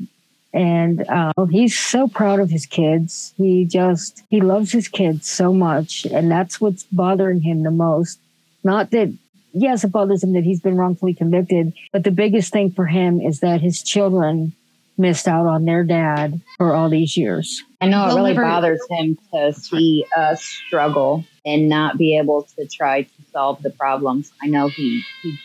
and 0.53 1.07
uh, 1.07 1.31
he's 1.49 1.77
so 1.77 2.09
proud 2.09 2.41
of 2.41 2.49
his 2.49 2.65
kids. 2.65 3.33
He 3.37 3.63
just 3.63 4.23
he 4.29 4.41
loves 4.41 4.73
his 4.73 4.89
kids 4.89 5.29
so 5.29 5.53
much, 5.53 6.05
and 6.05 6.29
that's 6.29 6.59
what's 6.59 6.83
bothering 6.91 7.39
him 7.39 7.63
the 7.63 7.71
most. 7.71 8.19
Not 8.65 8.91
that 8.91 9.13
yes, 9.53 9.85
it 9.85 9.93
bothers 9.93 10.21
him 10.21 10.33
that 10.33 10.43
he's 10.43 10.59
been 10.59 10.75
wrongfully 10.75 11.13
convicted, 11.13 11.71
but 11.93 12.03
the 12.03 12.11
biggest 12.11 12.51
thing 12.51 12.71
for 12.71 12.87
him 12.87 13.21
is 13.21 13.39
that 13.39 13.61
his 13.61 13.81
children 13.81 14.51
missed 14.97 15.29
out 15.29 15.45
on 15.45 15.63
their 15.63 15.85
dad 15.85 16.41
for 16.57 16.75
all 16.75 16.89
these 16.89 17.15
years. 17.15 17.63
I 17.81 17.87
know 17.87 18.09
it 18.09 18.15
really 18.15 18.33
bothers 18.33 18.81
him 18.89 19.17
to 19.33 19.53
see 19.53 20.05
us 20.15 20.43
struggle 20.43 21.25
and 21.45 21.69
not 21.69 21.97
be 21.97 22.17
able 22.17 22.43
to 22.57 22.67
try 22.67 23.03
to 23.03 23.11
solve 23.31 23.61
the 23.61 23.69
problems. 23.69 24.31
I 24.41 24.47
know 24.47 24.67
he, 24.67 25.03
he 25.21 25.39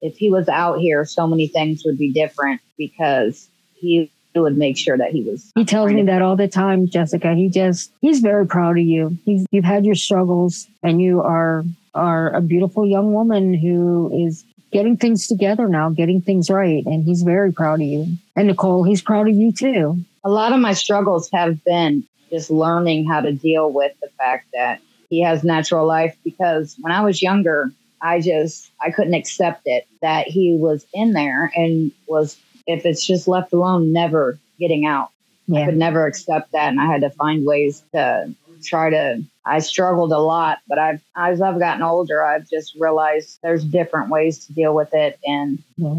if 0.00 0.16
he 0.16 0.30
was 0.30 0.48
out 0.48 0.78
here, 0.78 1.04
so 1.04 1.26
many 1.26 1.46
things 1.48 1.82
would 1.84 1.98
be 1.98 2.12
different 2.12 2.60
because 2.76 3.48
he 3.74 4.10
would 4.34 4.56
make 4.56 4.76
sure 4.76 4.96
that 4.96 5.10
he 5.10 5.22
was. 5.22 5.50
He 5.54 5.64
tells 5.64 5.92
me 5.92 6.02
that 6.04 6.22
all 6.22 6.36
the 6.36 6.48
time, 6.48 6.88
Jessica. 6.88 7.34
He 7.34 7.48
just 7.48 7.92
he's 8.00 8.20
very 8.20 8.46
proud 8.46 8.78
of 8.78 8.84
you. 8.84 9.18
He's 9.24 9.46
you've 9.50 9.64
had 9.64 9.84
your 9.84 9.94
struggles, 9.94 10.68
and 10.82 11.00
you 11.00 11.20
are 11.22 11.64
are 11.94 12.30
a 12.30 12.40
beautiful 12.40 12.86
young 12.86 13.12
woman 13.12 13.54
who 13.54 14.26
is 14.26 14.44
getting 14.72 14.96
things 14.96 15.26
together 15.26 15.68
now, 15.68 15.90
getting 15.90 16.20
things 16.20 16.50
right, 16.50 16.84
and 16.86 17.04
he's 17.04 17.22
very 17.22 17.52
proud 17.52 17.80
of 17.80 17.86
you. 17.86 18.06
And 18.36 18.48
Nicole, 18.48 18.84
he's 18.84 19.02
proud 19.02 19.28
of 19.28 19.34
you 19.34 19.52
too. 19.52 19.98
A 20.24 20.30
lot 20.30 20.52
of 20.52 20.60
my 20.60 20.72
struggles 20.72 21.30
have 21.32 21.62
been 21.64 22.04
just 22.30 22.50
learning 22.50 23.06
how 23.06 23.20
to 23.20 23.32
deal 23.32 23.72
with 23.72 23.92
the 24.02 24.08
fact 24.18 24.46
that 24.52 24.80
he 25.08 25.22
has 25.22 25.42
natural 25.42 25.86
life 25.86 26.16
because 26.24 26.76
when 26.80 26.92
I 26.92 27.02
was 27.02 27.22
younger, 27.22 27.72
I 28.00 28.20
just 28.20 28.70
I 28.80 28.90
couldn't 28.90 29.14
accept 29.14 29.62
it 29.64 29.86
that 30.02 30.28
he 30.28 30.56
was 30.58 30.86
in 30.92 31.12
there 31.12 31.50
and 31.54 31.90
was 32.06 32.36
if 32.66 32.84
it's 32.84 33.04
just 33.04 33.26
left 33.26 33.52
alone, 33.52 33.92
never 33.92 34.38
getting 34.58 34.86
out. 34.86 35.10
Yeah. 35.46 35.62
I 35.62 35.64
could 35.66 35.78
never 35.78 36.06
accept 36.06 36.52
that, 36.52 36.68
and 36.68 36.80
I 36.80 36.86
had 36.86 37.00
to 37.00 37.10
find 37.10 37.46
ways 37.46 37.82
to 37.92 38.34
try 38.62 38.90
to. 38.90 39.22
I 39.48 39.60
struggled 39.60 40.12
a 40.12 40.18
lot, 40.18 40.58
but 40.68 40.78
I've 40.78 41.00
as 41.16 41.40
I've 41.40 41.58
gotten 41.58 41.82
older, 41.82 42.22
I've 42.22 42.48
just 42.48 42.74
realized 42.78 43.38
there's 43.42 43.64
different 43.64 44.10
ways 44.10 44.46
to 44.46 44.52
deal 44.52 44.74
with 44.74 44.92
it, 44.92 45.18
and 45.24 45.62
yeah. 45.76 45.94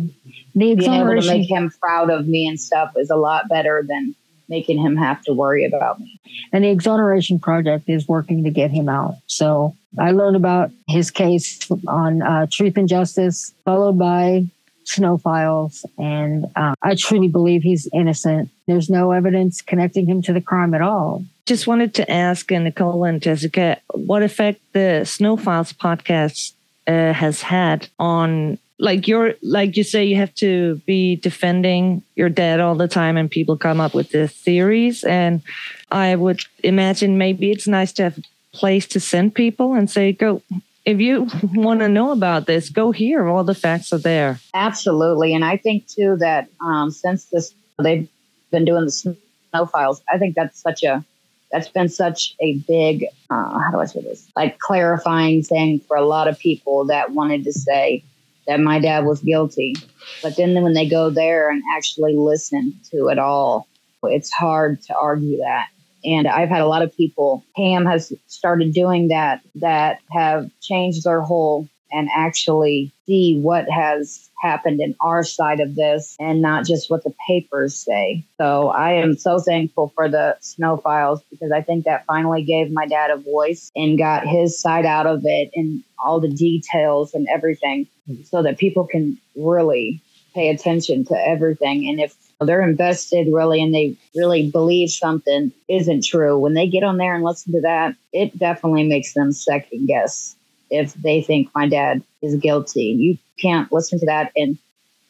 being 0.55 0.93
able 0.93 1.19
to 1.19 1.27
make 1.27 1.49
him 1.49 1.71
proud 1.81 2.09
of 2.09 2.27
me 2.27 2.47
and 2.47 2.59
stuff 2.59 2.93
is 2.95 3.09
a 3.09 3.15
lot 3.15 3.49
better 3.49 3.83
than 3.87 4.15
making 4.49 4.79
him 4.79 4.97
have 4.97 5.21
to 5.23 5.33
worry 5.33 5.63
about 5.63 5.99
me. 5.99 6.19
And 6.51 6.63
the 6.63 6.69
Exoneration 6.69 7.39
Project 7.39 7.85
is 7.87 8.07
working 8.07 8.43
to 8.43 8.49
get 8.49 8.71
him 8.71 8.89
out. 8.89 9.15
So 9.27 9.75
I 9.97 10.11
learned 10.11 10.35
about 10.35 10.71
his 10.87 11.11
case 11.11 11.69
on 11.87 12.21
uh, 12.21 12.47
Truth 12.51 12.77
and 12.77 12.87
Justice, 12.87 13.53
followed 13.63 13.97
by 13.97 14.45
Snow 14.85 15.17
Files. 15.17 15.85
And 15.97 16.47
uh, 16.55 16.73
I 16.81 16.95
truly 16.95 17.27
believe 17.27 17.61
he's 17.61 17.87
innocent. 17.93 18.49
there's 18.67 18.89
no 18.89 19.11
evidence 19.11 19.61
connecting 19.61 20.07
him 20.07 20.21
to 20.23 20.33
the 20.33 20.41
crime 20.41 20.73
at 20.73 20.81
all. 20.81 21.23
Just 21.49 21.65
wanted 21.65 21.95
to 21.95 22.11
ask 22.11 22.51
uh, 22.51 22.59
Nicole 22.59 23.05
and 23.05 23.19
Jessica 23.19 23.81
what 23.95 24.21
effect 24.21 24.61
the 24.73 25.03
Snow 25.03 25.35
Files 25.35 25.73
podcast 25.73 26.53
uh, 26.85 27.11
has 27.11 27.41
had 27.41 27.87
on 27.97 28.59
like 28.77 29.07
you're 29.07 29.33
like 29.41 29.75
you 29.75 29.83
say 29.83 30.05
you 30.05 30.15
have 30.17 30.35
to 30.35 30.75
be 30.85 31.15
defending 31.15 32.03
your 32.15 32.29
dad 32.29 32.59
all 32.59 32.75
the 32.75 32.87
time 32.87 33.17
and 33.17 33.31
people 33.31 33.57
come 33.57 33.79
up 33.81 33.95
with 33.95 34.11
the 34.11 34.27
theories. 34.27 35.03
And 35.03 35.41
i 35.89 36.15
would 36.15 36.41
imagine 36.63 37.17
maybe 37.17 37.49
it's 37.49 37.67
nice 37.67 37.93
to 37.93 38.03
have 38.03 38.19
a 38.19 38.23
place 38.53 38.85
to 38.89 38.99
send 38.99 39.33
people 39.33 39.73
and 39.73 39.89
say 39.89 40.11
go 40.11 40.43
if 40.85 41.01
you 41.01 41.27
want 41.55 41.79
to 41.79 41.89
know 41.89 42.11
about 42.11 42.45
this 42.45 42.69
go 42.69 42.91
here 42.91 43.27
all 43.27 43.43
the 43.43 43.55
facts 43.55 43.91
are 43.91 43.97
there. 43.97 44.39
Absolutely. 44.53 45.33
And 45.33 45.43
i 45.43 45.57
think 45.57 45.87
too 45.87 46.15
that 46.17 46.47
um, 46.61 46.91
since 46.91 47.25
this 47.25 47.55
they've 47.81 48.07
been 48.51 48.65
doing 48.65 48.85
the 48.85 48.91
snow 48.91 49.65
files 49.65 50.03
i 50.13 50.19
think 50.19 50.35
that's 50.35 50.61
such 50.61 50.83
a 50.83 51.03
that's 51.51 51.69
been 51.69 51.89
such 51.89 52.35
a 52.39 52.55
big 52.67 53.05
uh, 53.29 53.59
how 53.59 53.71
do 53.71 53.79
i 53.79 53.85
say 53.85 54.01
this 54.01 54.27
like 54.35 54.59
clarifying 54.59 55.41
thing 55.43 55.79
for 55.79 55.97
a 55.97 56.05
lot 56.05 56.27
of 56.27 56.37
people 56.39 56.85
that 56.85 57.11
wanted 57.11 57.43
to 57.43 57.53
say 57.53 58.03
that 58.49 58.59
my 58.59 58.79
dad 58.79 59.05
was 59.05 59.21
guilty. 59.21 59.75
But 60.23 60.35
then 60.35 60.61
when 60.63 60.73
they 60.73 60.89
go 60.89 61.11
there 61.11 61.51
and 61.51 61.61
actually 61.77 62.17
listen 62.17 62.77
to 62.91 63.07
it 63.09 63.19
all, 63.19 63.67
it's 64.03 64.31
hard 64.31 64.81
to 64.83 64.95
argue 64.95 65.37
that. 65.37 65.67
And 66.03 66.27
I've 66.27 66.49
had 66.49 66.61
a 66.61 66.67
lot 66.67 66.81
of 66.81 66.95
people, 66.95 67.45
Pam 67.55 67.85
has 67.85 68.11
started 68.25 68.73
doing 68.73 69.09
that, 69.09 69.41
that 69.55 69.99
have 70.09 70.49
changed 70.61 71.03
their 71.03 71.21
whole 71.21 71.69
and 71.91 72.09
actually 72.15 72.91
see 73.05 73.39
what 73.39 73.69
has 73.69 74.29
happened 74.41 74.79
in 74.79 74.95
our 75.01 75.23
side 75.23 75.59
of 75.59 75.75
this 75.75 76.15
and 76.19 76.41
not 76.41 76.65
just 76.65 76.89
what 76.89 77.03
the 77.03 77.13
papers 77.27 77.75
say. 77.75 78.23
So 78.37 78.69
I 78.69 78.93
am 78.93 79.17
so 79.17 79.39
thankful 79.39 79.91
for 79.95 80.09
the 80.09 80.37
snow 80.39 80.77
files 80.77 81.21
because 81.29 81.51
I 81.51 81.61
think 81.61 81.85
that 81.85 82.05
finally 82.05 82.43
gave 82.43 82.71
my 82.71 82.87
dad 82.87 83.11
a 83.11 83.17
voice 83.17 83.71
and 83.75 83.97
got 83.97 84.27
his 84.27 84.59
side 84.59 84.85
out 84.85 85.07
of 85.07 85.21
it 85.25 85.51
and 85.55 85.83
all 86.03 86.19
the 86.19 86.29
details 86.29 87.13
and 87.13 87.27
everything 87.27 87.87
so 88.25 88.41
that 88.43 88.57
people 88.57 88.87
can 88.87 89.17
really 89.35 90.01
pay 90.33 90.49
attention 90.49 91.05
to 91.05 91.15
everything. 91.15 91.89
And 91.89 91.99
if 91.99 92.15
they're 92.39 92.67
invested 92.67 93.27
really 93.31 93.61
and 93.61 93.73
they 93.73 93.97
really 94.15 94.49
believe 94.49 94.89
something 94.89 95.51
isn't 95.67 96.05
true, 96.05 96.37
when 96.39 96.53
they 96.53 96.67
get 96.67 96.83
on 96.83 96.97
there 96.97 97.15
and 97.15 97.23
listen 97.23 97.53
to 97.53 97.61
that, 97.61 97.95
it 98.13 98.37
definitely 98.37 98.87
makes 98.87 99.13
them 99.13 99.33
second 99.33 99.87
guess 99.87 100.35
if 100.69 100.93
they 100.95 101.21
think 101.21 101.49
my 101.55 101.67
dad 101.67 102.03
is 102.21 102.35
guilty. 102.35 102.83
You 102.83 103.17
can't 103.39 103.71
listen 103.71 103.99
to 103.99 104.05
that 104.05 104.31
and 104.35 104.57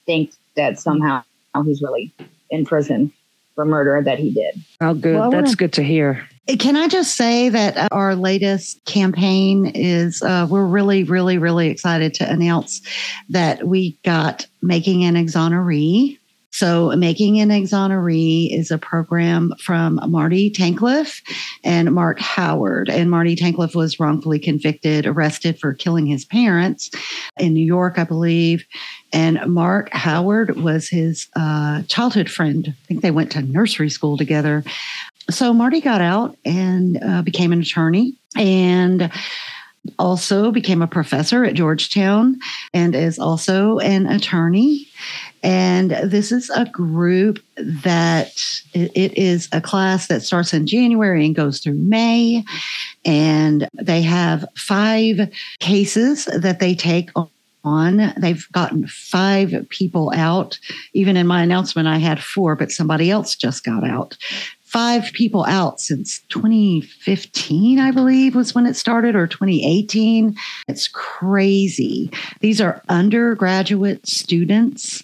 think 0.06 0.34
that 0.56 0.80
somehow 0.80 1.24
he's 1.66 1.82
really 1.82 2.14
in 2.50 2.66
prison 2.66 3.12
for 3.56 3.66
murder 3.66 4.02
that 4.04 4.20
he 4.20 4.32
did. 4.32 4.56
Oh, 4.82 4.94
good. 4.94 5.16
Well, 5.16 5.32
That's 5.32 5.56
good 5.56 5.74
to 5.74 5.84
hear. 5.84 6.28
Can 6.58 6.76
I 6.76 6.88
just 6.88 7.16
say 7.16 7.50
that 7.50 7.92
our 7.92 8.16
latest 8.16 8.84
campaign 8.86 9.68
is 9.76 10.24
uh, 10.24 10.48
we're 10.50 10.66
really, 10.66 11.04
really, 11.04 11.38
really 11.38 11.70
excited 11.70 12.14
to 12.16 12.32
announce 12.32 12.82
that 13.30 13.68
we 13.68 14.00
got 14.04 14.48
making 14.62 15.04
an 15.04 15.16
exoneree 15.16 16.19
so, 16.60 16.90
Making 16.90 17.40
an 17.40 17.52
Exoneree 17.52 18.50
is 18.52 18.70
a 18.70 18.78
program 18.78 19.54
from 19.62 19.98
Marty 20.10 20.52
Tankleff 20.52 21.22
and 21.64 21.94
Mark 21.94 22.20
Howard. 22.20 22.90
And 22.90 23.10
Marty 23.10 23.38
Tankleff 23.38 23.76
was 23.76 23.98
wrongfully 23.98 24.40
convicted, 24.40 25.06
arrested 25.06 25.58
for 25.58 25.74
killing 25.74 26.06
his 26.06 26.26
parents 26.26 26.92
in 27.38 27.54
New 27.54 27.66
York, 27.66 27.98
I 27.98 28.04
believe. 28.04 28.66
And 29.14 29.40
Mark 29.48 29.90
Howard 29.94 30.58
was 30.58 30.90
his 30.90 31.30
uh, 31.34 31.84
childhood 31.84 32.30
friend. 32.30 32.68
I 32.68 32.86
think 32.88 33.04
they 33.04 33.12
went 33.12 33.32
to 33.32 33.42
nursery 33.42 33.90
school 33.90 34.18
together. 34.18 34.66
So, 35.30 35.54
Marty 35.54 35.80
got 35.80 36.02
out 36.02 36.38
and 36.44 37.02
uh, 37.02 37.22
became 37.22 37.54
an 37.54 37.62
attorney. 37.62 38.16
And 38.36 39.10
also 39.98 40.52
became 40.52 40.82
a 40.82 40.88
professor 40.88 41.46
at 41.46 41.54
Georgetown 41.54 42.38
and 42.74 42.94
is 42.94 43.18
also 43.18 43.80
an 43.80 44.08
attorney. 44.08 44.88
And 45.44 45.92
this 45.92 46.32
is 46.32 46.50
a 46.50 46.66
group 46.66 47.40
that 47.58 48.32
it 48.74 49.18
is 49.18 49.48
a 49.52 49.62
class 49.62 50.08
that 50.08 50.22
starts 50.22 50.54
in 50.54 50.68
January 50.68 51.26
and 51.26 51.36
goes 51.36 51.60
through 51.60 51.76
May. 51.76 52.44
And 53.06 53.68
they 53.74 54.02
have 54.02 54.46
five 54.56 55.30
cases 55.60 56.26
that 56.26 56.60
they 56.60 56.76
take 56.76 57.10
on. 57.64 58.14
They've 58.18 58.46
gotten 58.52 58.88
five 58.88 59.54
people 59.70 60.12
out. 60.16 60.60
Even 60.94 61.18
in 61.18 61.28
my 61.28 61.44
announcement, 61.44 61.88
I 61.88 61.98
had 61.98 62.22
four, 62.22 62.56
but 62.56 62.72
somebody 62.72 63.12
else 63.12 63.36
just 63.36 63.64
got 63.64 63.84
out 63.84 64.18
five 64.70 65.12
people 65.14 65.46
out 65.46 65.80
since 65.80 66.20
2015, 66.30 67.80
I 67.80 67.90
believe 67.90 68.36
was 68.36 68.54
when 68.54 68.68
it 68.68 68.76
started, 68.76 69.16
or 69.16 69.26
2018. 69.26 70.36
It's 70.68 70.88
crazy. 70.88 72.12
These 72.40 72.62
are 72.62 72.84
undergraduate 72.88 74.08
students, 74.08 75.04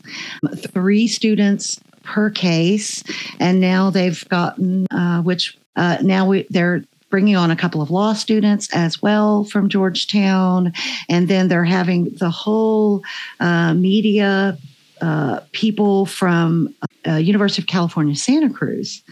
three 0.55 1.07
students 1.07 1.81
per 2.03 2.29
case. 2.29 3.03
And 3.39 3.59
now 3.59 3.89
they've 3.89 4.27
gotten, 4.29 4.85
uh, 4.91 5.23
which 5.23 5.57
uh, 5.75 5.97
now 6.01 6.27
we, 6.27 6.45
they're 6.51 6.83
bringing 7.09 7.35
on 7.35 7.49
a 7.49 7.55
couple 7.55 7.81
of 7.81 7.89
law 7.89 8.13
students 8.13 8.69
as 8.71 9.01
well 9.01 9.45
from 9.45 9.69
Georgetown. 9.69 10.73
And 11.09 11.27
then 11.27 11.47
they're 11.47 11.63
having 11.63 12.13
the 12.15 12.29
whole 12.29 13.03
uh, 13.39 13.73
media 13.73 14.59
uh, 15.05 15.39
people 15.51 16.07
from 16.07 16.73
uh, 17.07 17.13
University 17.13 17.61
of 17.61 17.67
California, 17.67 18.15
Santa 18.15 18.49
Cruz. 18.49 19.03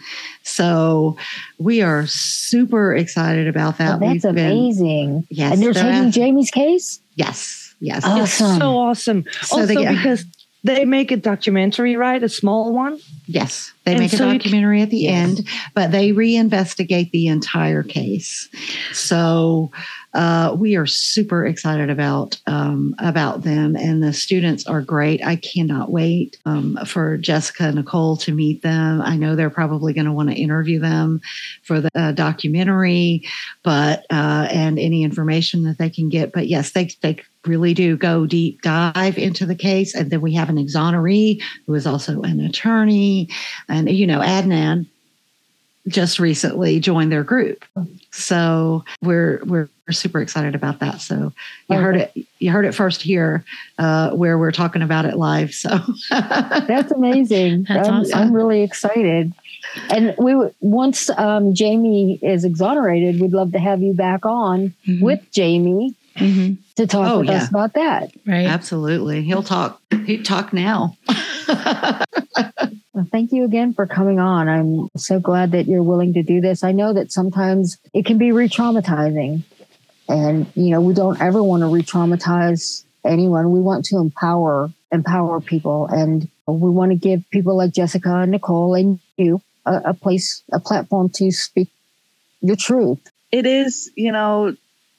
So 0.42 1.18
we 1.60 1.84
are 1.84 2.08
super 2.08 2.96
excited 2.96 3.48
about 3.48 3.78
that. 3.78 3.98
Oh, 3.98 4.00
that's 4.00 4.26
amazing. 4.26 5.28
yes, 5.30 5.54
and 5.54 5.62
they're, 5.62 5.72
they're 5.72 5.92
taking 5.92 6.12
Jamie's 6.12 6.50
case. 6.50 7.00
Yes, 7.14 7.76
yes, 7.80 8.04
awesome. 8.04 8.60
so 8.60 8.78
awesome. 8.78 9.26
So 9.44 9.60
also, 9.60 9.66
they, 9.68 9.86
because 9.86 10.26
they 10.64 10.84
make 10.84 11.12
a 11.12 11.18
documentary, 11.18 11.96
right? 11.96 12.24
A 12.24 12.30
small 12.30 12.74
one. 12.74 13.00
Yes, 13.26 13.74
they 13.86 13.94
and 13.94 14.02
make 14.02 14.12
so 14.12 14.30
a 14.30 14.34
documentary 14.34 14.78
can, 14.78 14.84
at 14.84 14.90
the 14.90 14.98
yes. 14.98 15.30
end, 15.30 15.48
but 15.74 15.92
they 15.92 16.12
reinvestigate 16.12 17.12
the 17.12 17.28
entire 17.28 17.84
case. 17.84 18.50
So 18.92 19.72
uh, 20.14 20.56
we 20.58 20.76
are 20.76 20.86
super 20.86 21.46
excited 21.46 21.90
about 21.90 22.40
um, 22.46 22.96
about 23.00 23.44
them, 23.44 23.76
and 23.76 24.04
the 24.04 24.14
students 24.14 24.68
are 24.68 24.82
great. 24.82 25.26
I 25.26 25.38
cannot 25.38 25.92
wait 25.92 26.38
um, 26.46 26.78
for 26.86 27.18
Jessica 27.18 27.64
and 27.64 27.76
Nicole 27.76 28.18
to 28.18 28.32
meet 28.32 28.62
them. 28.62 29.02
I 29.02 29.16
know 29.16 29.36
they're 29.36 29.50
probably 29.50 29.94
going 29.94 30.06
to 30.06 30.12
want 30.12 30.30
to 30.30 30.36
interview 30.36 30.80
them 30.80 31.22
for 31.64 31.82
the 31.82 31.90
uh, 31.96 32.12
documentary, 32.12 33.24
but 33.64 34.06
uh, 34.12 34.48
and 34.52 34.78
any 34.78 35.04
information 35.04 35.64
that 35.64 35.78
they 35.78 35.90
can 35.90 36.10
get. 36.10 36.32
But 36.32 36.48
yes, 36.48 36.72
they 36.72 36.90
they 37.02 37.18
really 37.46 37.74
do 37.74 37.98
go 37.98 38.26
deep 38.26 38.62
dive 38.62 39.18
into 39.18 39.46
the 39.46 39.56
case, 39.56 39.96
and 39.96 40.12
then 40.12 40.22
we 40.22 40.34
have 40.34 40.50
an 40.50 40.58
exoneree 40.58 41.42
who 41.66 41.74
is 41.74 41.88
also 41.88 42.22
an 42.22 42.40
attorney, 42.40 43.13
and 43.70 43.90
you 43.90 44.08
know 44.08 44.20
Adnan 44.20 44.86
just 45.88 46.20
recently 46.20 46.80
joined 46.80 47.12
their 47.12 47.24
group. 47.24 47.66
So 48.12 48.86
we're 49.02 49.42
we're 49.46 49.70
super 49.92 50.22
excited 50.22 50.56
about 50.56 50.80
that. 50.80 51.02
So 51.02 51.34
you 51.70 51.78
heard 51.78 51.98
it 51.98 52.14
you 52.40 52.52
heard 52.52 52.66
it 52.66 52.74
first 52.74 53.02
here 53.02 53.44
uh, 53.78 54.12
where 54.12 54.38
we're 54.38 54.52
talking 54.52 54.82
about 54.82 55.06
it 55.06 55.18
live. 55.18 55.54
So 55.54 55.80
that's 56.10 56.92
amazing. 56.92 57.66
That's 57.68 57.88
I'm, 57.88 58.02
awesome. 58.02 58.20
I'm 58.20 58.34
really 58.34 58.64
excited. 58.64 59.34
And 59.90 60.16
we 60.18 60.36
once 60.62 61.10
um, 61.12 61.54
Jamie 61.54 62.20
is 62.22 62.46
exonerated, 62.46 63.20
we'd 63.20 63.34
love 63.34 63.52
to 63.54 63.60
have 63.60 63.82
you 63.82 63.94
back 63.94 64.26
on 64.26 64.74
mm-hmm. 64.88 65.04
with 65.04 65.22
Jamie 65.32 65.96
mm-hmm. 66.16 66.54
to 66.76 66.88
talk 66.88 67.10
oh, 67.10 67.20
with 67.20 67.28
yeah. 67.28 67.38
us 67.38 67.50
about 67.50 67.74
that. 67.74 68.14
Right. 68.26 68.46
Absolutely. 68.46 69.24
He'll 69.24 69.44
talk. 69.44 69.82
He'd 70.06 70.26
talk 70.26 70.54
now. 70.54 70.98
Well, 72.94 73.08
thank 73.12 73.32
you 73.32 73.44
again 73.44 73.74
for 73.74 73.88
coming 73.88 74.20
on. 74.20 74.48
I'm 74.48 74.90
so 74.96 75.20
glad 75.20 75.52
that 75.52 75.68
you're 75.68 75.82
willing 75.82 76.14
to 76.14 76.22
do 76.22 76.42
this. 76.42 76.64
I 76.64 76.74
know 76.74 76.94
that 76.94 77.12
sometimes 77.12 77.80
it 77.92 78.06
can 78.06 78.20
be 78.20 78.32
re 78.32 78.48
traumatizing. 78.48 79.44
And, 80.08 80.46
you 80.54 80.70
know, 80.70 80.82
we 80.82 80.94
don't 80.94 81.20
ever 81.20 81.42
want 81.42 81.62
to 81.62 81.68
re 81.68 81.82
traumatize 81.82 82.84
anyone. 83.04 83.52
We 83.52 83.62
want 83.62 83.86
to 83.86 83.98
empower, 83.98 84.72
empower 84.92 85.42
people. 85.42 85.88
And 85.88 86.30
we 86.46 86.70
want 86.70 86.92
to 86.92 86.98
give 86.98 87.28
people 87.32 87.58
like 87.58 87.74
Jessica 87.74 88.16
and 88.16 88.32
Nicole 88.32 88.76
and 88.76 89.00
you 89.18 89.42
a, 89.66 89.82
a 89.86 89.94
place, 89.96 90.44
a 90.52 90.60
platform 90.60 91.10
to 91.16 91.32
speak 91.32 91.70
your 92.42 92.58
truth. 92.58 93.00
It 93.32 93.48
is, 93.48 93.90
you 93.96 94.12
know, 94.12 94.56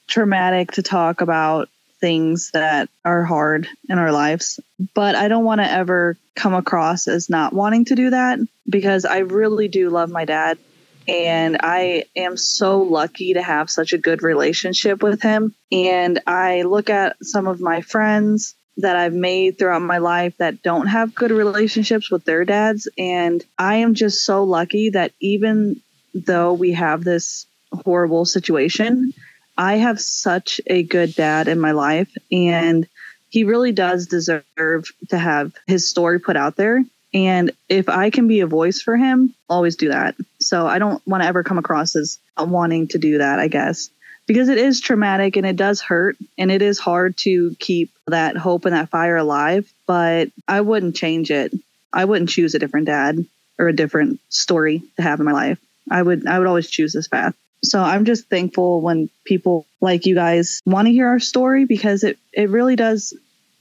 traumatic 0.09 0.72
to 0.72 0.83
talk 0.83 1.20
about 1.20 1.68
things 2.04 2.50
that 2.52 2.90
are 3.02 3.24
hard 3.24 3.66
in 3.88 3.98
our 3.98 4.12
lives. 4.12 4.60
But 4.92 5.14
I 5.14 5.28
don't 5.28 5.46
want 5.46 5.62
to 5.62 5.70
ever 5.70 6.18
come 6.34 6.52
across 6.52 7.08
as 7.08 7.30
not 7.30 7.54
wanting 7.54 7.86
to 7.86 7.94
do 7.94 8.10
that 8.10 8.40
because 8.68 9.06
I 9.06 9.20
really 9.20 9.68
do 9.68 9.88
love 9.88 10.10
my 10.10 10.26
dad. 10.26 10.58
And 11.08 11.56
I 11.62 12.04
am 12.14 12.36
so 12.36 12.82
lucky 12.82 13.32
to 13.34 13.42
have 13.42 13.70
such 13.70 13.94
a 13.94 13.98
good 13.98 14.22
relationship 14.22 15.02
with 15.02 15.22
him. 15.22 15.54
And 15.72 16.20
I 16.26 16.62
look 16.64 16.90
at 16.90 17.16
some 17.22 17.46
of 17.46 17.58
my 17.58 17.80
friends 17.80 18.54
that 18.76 18.96
I've 18.96 19.14
made 19.14 19.56
throughout 19.56 19.80
my 19.80 19.98
life 19.98 20.36
that 20.36 20.62
don't 20.62 20.88
have 20.88 21.14
good 21.14 21.30
relationships 21.30 22.10
with 22.10 22.26
their 22.26 22.44
dads. 22.44 22.86
And 22.98 23.42
I 23.58 23.76
am 23.76 23.94
just 23.94 24.26
so 24.26 24.44
lucky 24.44 24.90
that 24.90 25.12
even 25.20 25.80
though 26.12 26.52
we 26.52 26.72
have 26.72 27.02
this 27.02 27.46
horrible 27.72 28.26
situation, 28.26 29.14
I 29.56 29.76
have 29.76 30.00
such 30.00 30.60
a 30.66 30.82
good 30.82 31.14
dad 31.14 31.48
in 31.48 31.60
my 31.60 31.72
life. 31.72 32.14
And 32.32 32.86
he 33.30 33.44
really 33.44 33.72
does 33.72 34.06
deserve 34.06 34.44
to 35.10 35.18
have 35.18 35.54
his 35.66 35.88
story 35.88 36.20
put 36.20 36.36
out 36.36 36.56
there. 36.56 36.84
And 37.12 37.52
if 37.68 37.88
I 37.88 38.10
can 38.10 38.26
be 38.26 38.40
a 38.40 38.46
voice 38.46 38.82
for 38.82 38.96
him, 38.96 39.34
always 39.48 39.76
do 39.76 39.88
that. 39.88 40.16
So 40.40 40.66
I 40.66 40.78
don't 40.78 41.04
want 41.06 41.22
to 41.22 41.28
ever 41.28 41.42
come 41.44 41.58
across 41.58 41.94
as 41.94 42.18
wanting 42.38 42.88
to 42.88 42.98
do 42.98 43.18
that, 43.18 43.38
I 43.38 43.48
guess 43.48 43.90
because 44.26 44.48
it 44.48 44.58
is 44.58 44.80
traumatic 44.80 45.36
and 45.36 45.46
it 45.46 45.56
does 45.56 45.80
hurt 45.80 46.16
and 46.38 46.50
it 46.50 46.62
is 46.62 46.78
hard 46.78 47.16
to 47.18 47.54
keep 47.58 47.90
that 48.06 48.36
hope 48.36 48.64
and 48.64 48.74
that 48.74 48.88
fire 48.88 49.16
alive 49.16 49.70
but 49.86 50.28
i 50.48 50.60
wouldn't 50.60 50.96
change 50.96 51.30
it 51.30 51.52
i 51.92 52.04
wouldn't 52.04 52.30
choose 52.30 52.54
a 52.54 52.58
different 52.58 52.86
dad 52.86 53.24
or 53.58 53.68
a 53.68 53.76
different 53.76 54.20
story 54.28 54.82
to 54.96 55.02
have 55.02 55.20
in 55.20 55.26
my 55.26 55.32
life 55.32 55.58
i 55.90 56.00
would 56.00 56.26
i 56.26 56.38
would 56.38 56.48
always 56.48 56.70
choose 56.70 56.92
this 56.92 57.08
path 57.08 57.34
so 57.64 57.81
i'm 57.81 58.05
just 58.05 58.29
thankful 58.29 58.81
when 58.81 59.09
people 59.24 59.66
like 59.81 60.07
you 60.07 60.14
guys 60.14 60.61
want 60.64 60.87
to 60.87 60.92
hear 60.92 61.09
our 61.09 61.20
story 61.20 61.64
because 61.64 62.05
it 62.05 62.18
it 62.33 62.50
really 62.50 62.77
does 62.77 63.14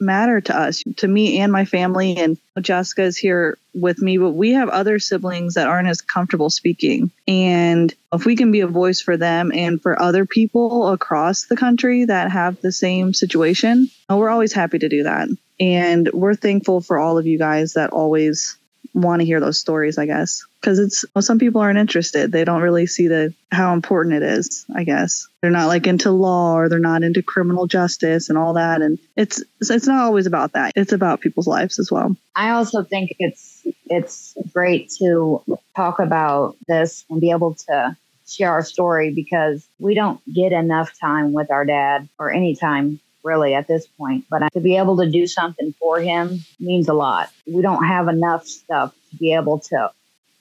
matter 0.04 0.42
to 0.42 0.56
us, 0.56 0.84
to 0.98 1.08
me 1.08 1.40
and 1.40 1.52
my 1.52 1.66
family. 1.66 2.18
And 2.18 2.38
Jessica 2.62 3.04
is 3.04 3.18
here 3.18 3.58
with 3.74 4.02
me, 4.02 4.18
but 4.18 4.32
we 4.32 4.52
have 4.52 4.70
other 4.70 5.00
siblings 5.00 5.56
that 5.56 5.68
aren't 5.68 5.88
as 5.88 6.02
comfortable 6.02 6.50
speaking. 6.50 7.12
And 7.28 7.94
if 8.12 8.26
we 8.26 8.36
can 8.36 8.52
be 8.52 8.62
a 8.62 8.68
voice 8.68 9.02
for 9.02 9.18
them 9.18 9.52
and 9.54 9.82
for 9.82 10.00
other 10.00 10.26
people 10.26 10.90
across 10.90 11.46
the 11.46 11.58
country 11.58 12.06
that 12.06 12.32
have 12.32 12.62
the 12.62 12.72
same 12.72 13.14
situation, 13.14 13.90
we're 14.10 14.30
always 14.30 14.54
happy 14.54 14.80
to 14.80 14.90
do 14.90 15.04
that. 15.04 15.30
And 15.60 16.10
we're 16.14 16.36
thankful 16.36 16.82
for 16.82 17.00
all 17.00 17.18
of 17.18 17.26
you 17.26 17.38
guys 17.38 17.74
that 17.74 17.92
always 17.92 18.58
want 18.94 19.22
to 19.22 19.26
hear 19.26 19.40
those 19.40 19.60
stories, 19.60 19.98
I 19.98 20.06
guess, 20.06 20.46
because 20.64 20.80
it's 20.80 21.04
well, 21.14 21.22
some 21.22 21.40
people 21.40 21.60
aren't 21.60 21.78
interested. 21.78 22.32
They 22.32 22.46
don't 22.46 22.62
really 22.62 22.88
see 22.88 23.08
the 23.08 23.34
how 23.52 23.74
important 23.74 24.16
it 24.16 24.24
is. 24.24 24.66
I 24.74 24.86
guess 24.86 25.28
they're 25.42 25.52
not 25.52 25.68
like 25.68 25.88
into 25.88 26.12
law 26.12 26.56
or 26.56 26.70
they're 26.70 26.80
not 26.80 27.04
into 27.04 27.22
criminal 27.22 27.68
justice 27.68 28.30
and 28.30 28.38
all 28.38 28.54
that. 28.54 28.82
And 28.82 28.98
it's 29.18 29.44
it's 29.60 29.88
not 29.88 30.04
always 30.04 30.26
about 30.26 30.54
that. 30.54 30.72
It's 30.76 30.94
about 30.94 31.20
people's 31.20 31.48
lives 31.48 31.80
as 31.80 31.92
well. 31.92 32.16
I 32.36 32.52
also 32.52 32.84
think 32.84 33.16
it's 33.20 33.68
it's 33.88 34.38
great 34.54 34.90
to 35.00 35.44
talk 35.76 36.00
about 36.00 36.56
this 36.68 37.04
and 37.10 37.20
be 37.20 37.32
able 37.32 37.56
to 37.68 37.98
share 38.26 38.52
our 38.52 38.64
story 38.64 39.14
because 39.14 39.68
we 39.80 39.96
don't 39.96 40.22
get 40.34 40.54
enough 40.54 40.98
time 40.98 41.34
with 41.34 41.52
our 41.52 41.66
dad 41.66 42.08
or 42.18 42.32
any 42.32 42.56
time 42.56 43.02
really 43.22 43.54
at 43.54 43.68
this 43.68 43.86
point. 43.86 44.26
But 44.30 44.52
to 44.54 44.62
be 44.62 44.78
able 44.78 44.98
to 44.98 45.12
do 45.12 45.28
something 45.28 45.74
for 45.78 46.00
him 46.00 46.40
means 46.58 46.88
a 46.88 46.94
lot. 46.94 47.30
We 47.46 47.62
don't 47.62 47.86
have 47.86 48.08
enough 48.08 48.48
stuff 48.48 48.96
to 49.12 49.18
be 49.18 49.34
able 49.34 49.60
to 49.60 49.92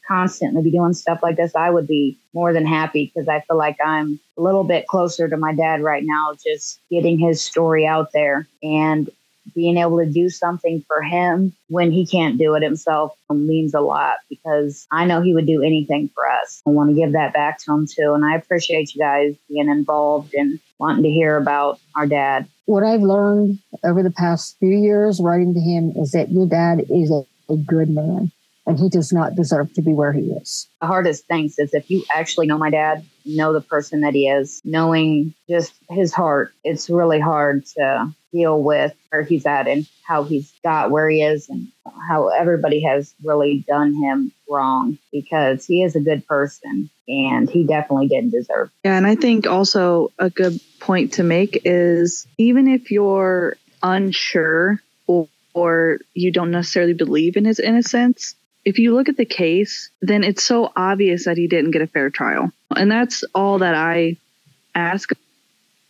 constantly 0.07 0.63
be 0.63 0.71
doing 0.71 0.95
stuff 0.95 1.21
like 1.23 1.37
this. 1.37 1.55
I 1.55 1.71
would 1.71 1.87
be 1.87 2.19
more 2.35 2.53
than 2.53 2.67
happy 2.67 3.11
because 3.13 3.29
I 3.29 3.41
feel 3.41 3.57
like 3.57 3.77
I'm 3.85 4.21
a 4.37 4.43
little 4.43 4.65
bit 4.65 4.87
closer 4.87 5.29
to 5.29 5.37
my 5.37 5.55
dad 5.55 5.83
right 5.83 6.03
now, 6.05 6.35
just 6.45 6.81
getting 6.91 7.19
his 7.19 7.43
story 7.43 7.87
out 7.87 8.13
there 8.13 8.47
and 8.63 9.09
being 9.55 9.77
able 9.77 9.99
to 9.99 10.07
do 10.07 10.29
something 10.29 10.85
for 10.87 11.03
him 11.03 11.53
when 11.69 11.91
he 11.91 12.07
can't 12.07 12.39
do 12.39 12.55
it 12.55 12.63
himself 12.63 13.17
means 13.29 13.75
a 13.75 13.81
lot 13.81 14.19
because 14.29 14.87
I 14.93 15.05
know 15.05 15.21
he 15.21 15.35
would 15.35 15.47
do 15.47 15.63
anything 15.63 16.11
for 16.15 16.29
us. 16.29 16.63
I 16.67 16.71
want 16.71 16.91
to 16.91 16.97
give 16.97 17.13
that 17.13 17.33
back 17.33 17.59
to 17.61 17.73
him 17.73 17.87
too. 17.87 18.13
And 18.15 18.25
I 18.25 18.37
appreciate 18.37 18.95
you 18.95 19.01
guys 19.01 19.35
being 19.49 19.69
involved 19.69 20.35
and 20.35 20.61
wanting 20.79 21.03
to 21.05 21.11
hear 21.11 21.37
about 21.37 21.81
our 21.97 22.07
dad. 22.07 22.47
What 22.67 22.85
I've 22.85 23.03
learned 23.03 23.59
over 23.85 24.03
the 24.03 24.11
past 24.11 24.57
few 24.59 24.77
years 24.77 25.21
writing 25.21 25.55
to 25.55 25.61
him 25.61 25.93
is 25.97 26.13
that 26.13 26.31
your 26.31 26.47
dad 26.47 26.85
is 26.91 27.11
a, 27.11 27.25
a 27.53 27.57
good 27.57 27.91
man 27.91 28.31
and 28.67 28.79
he 28.79 28.89
does 28.89 29.13
not 29.13 29.35
deserve 29.35 29.73
to 29.75 29.83
be 29.83 29.93
where 29.93 30.13
he 30.13 30.33
is. 30.33 30.69
The 30.81 30.87
hardest 30.87 31.27
things 31.27 31.59
is 31.59 31.75
if 31.75 31.91
you 31.91 32.05
actually 32.15 32.47
know 32.47 32.59
my 32.59 32.71
dad, 32.71 33.05
know 33.25 33.53
the 33.53 33.61
person 33.61 34.03
that 34.03 34.15
he 34.15 34.29
is, 34.29 34.61
knowing 34.65 35.35
just 35.49 35.73
his 35.91 36.13
heart, 36.13 36.53
it's 36.65 36.89
really 36.89 37.21
hard 37.21 37.67
to 37.79 38.13
deal 38.33 38.63
with 38.63 38.95
where 39.11 39.23
he's 39.23 39.45
at 39.47 39.69
and 39.69 39.87
how 40.05 40.25
he's 40.25 40.53
got 40.63 40.91
where 40.91 41.09
he 41.09 41.23
is 41.23 41.49
and 41.49 41.69
how 42.09 42.29
everybody 42.29 42.83
has 42.83 43.15
really 43.23 43.65
done 43.69 43.95
him 43.95 44.33
wrong 44.49 44.99
because 45.13 45.67
he 45.67 45.83
is 45.83 45.95
a 45.95 46.01
good 46.01 46.27
person 46.27 46.89
and 47.09 47.51
he 47.51 47.65
definitely 47.65 48.09
didn't 48.09 48.31
deserve. 48.31 48.71
Yeah, 48.85 48.97
and 48.97 49.07
I 49.07 49.15
think 49.15 49.47
also 49.47 50.13
a 50.19 50.31
good 50.31 50.59
point 50.81 51.15
to 51.15 51.23
make 51.23 51.63
is 51.65 52.27
even 52.39 52.69
if 52.69 52.91
you're 52.91 53.57
unsure 53.83 54.81
or, 55.07 55.29
or 55.53 55.99
you 56.15 56.33
don't 56.33 56.51
necessarily 56.51 56.95
believe 56.95 57.37
in 57.37 57.45
his 57.45 57.59
innocence, 57.59 58.35
if 58.65 58.79
you 58.79 58.95
look 58.95 59.09
at 59.09 59.17
the 59.17 59.25
case, 59.25 59.91
then 60.01 60.25
it's 60.25 60.43
so 60.43 60.73
obvious 60.77 61.25
that 61.25 61.37
he 61.37 61.49
didn't 61.49 61.73
get 61.73 61.83
a 61.83 61.87
fair 61.87 62.11
trial. 62.11 62.53
And 62.75 62.91
that's 62.91 63.25
all 63.35 63.59
that 63.59 63.75
I 63.75 64.17
ask 64.75 65.11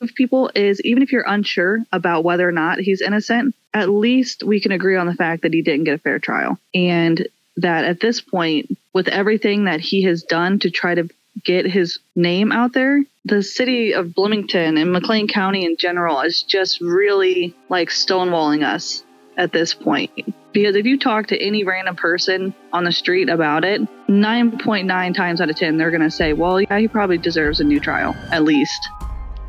of 0.03 0.15
people 0.15 0.51
is 0.55 0.81
even 0.83 1.03
if 1.03 1.13
you're 1.13 1.25
unsure 1.27 1.79
about 1.93 2.25
whether 2.25 2.47
or 2.47 2.53
not 2.53 2.79
he's 2.79 3.01
innocent, 3.01 3.55
at 3.73 3.89
least 3.89 4.43
we 4.43 4.61
can 4.61 4.73
agree 4.73 4.97
on 4.97 5.07
the 5.07 5.15
fact 5.15 5.43
that 5.43 5.55
he 5.55 5.63
didn't 5.63 5.85
get 5.85 5.95
a 5.95 5.99
fair 5.99 6.19
trial. 6.19 6.59
And 6.75 7.27
that 7.59 7.85
at 7.85 8.01
this 8.01 8.21
point, 8.21 8.77
with 8.93 9.09
everything 9.09 9.65
that 9.65 9.81
he 9.81 10.03
has 10.03 10.23
done 10.23 10.59
to 10.61 10.71
try 10.71 10.95
to 10.95 11.09
get 11.45 11.67
his 11.67 11.99
name 12.15 12.53
out 12.53 12.73
there, 12.73 13.03
the 13.25 13.43
city 13.43 13.95
of 13.95 14.15
Bloomington 14.15 14.77
and 14.77 14.93
McLean 14.93 15.29
County 15.29 15.65
in 15.65 15.77
general 15.77 16.21
is 16.21 16.43
just 16.43 16.81
really 16.81 17.55
like 17.69 17.89
stonewalling 17.89 18.65
us 18.65 19.05
at 19.37 19.53
this 19.53 19.73
point. 19.73 20.35
Because 20.53 20.77
if 20.77 20.85
you 20.85 20.99
talk 20.99 21.29
to 21.29 21.43
any 21.43 21.65
random 21.65 21.97
person 21.97 22.55
on 22.73 22.85
the 22.85 22.93
street 22.93 23.29
about 23.29 23.65
it, 23.65 23.81
9.9 24.09 25.15
times 25.15 25.41
out 25.41 25.49
of 25.49 25.57
10, 25.57 25.79
they're 25.79 25.91
going 25.91 26.03
to 26.03 26.11
say, 26.11 26.35
well, 26.35 26.61
yeah, 26.61 26.79
he 26.79 26.89
probably 26.89 27.19
deserves 27.19 27.61
a 27.61 27.65
new 27.65 27.81
trial, 27.81 28.15
at 28.31 28.45
least. 28.45 28.89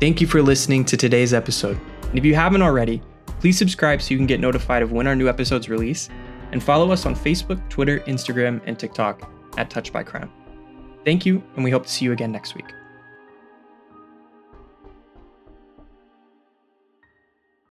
Thank 0.00 0.20
you 0.20 0.26
for 0.26 0.42
listening 0.42 0.84
to 0.86 0.96
today's 0.96 1.34
episode. 1.34 1.78
And 2.08 2.18
if 2.18 2.24
you 2.24 2.34
haven't 2.34 2.62
already, 2.62 3.02
please 3.40 3.58
subscribe 3.58 4.00
so 4.00 4.12
you 4.12 4.16
can 4.16 4.26
get 4.26 4.40
notified 4.40 4.82
of 4.82 4.92
when 4.92 5.06
our 5.06 5.14
new 5.14 5.28
episodes 5.28 5.68
release, 5.68 6.08
and 6.52 6.62
follow 6.62 6.90
us 6.90 7.04
on 7.04 7.14
Facebook, 7.14 7.68
Twitter, 7.68 8.00
Instagram, 8.00 8.60
and 8.64 8.78
TikTok 8.78 9.30
at 9.58 9.68
Touch 9.68 9.92
by 9.92 10.02
Crime. 10.02 10.30
Thank 11.04 11.26
you, 11.26 11.42
and 11.56 11.64
we 11.64 11.70
hope 11.70 11.84
to 11.84 11.92
see 11.92 12.04
you 12.04 12.12
again 12.12 12.32
next 12.32 12.54
week. 12.54 12.66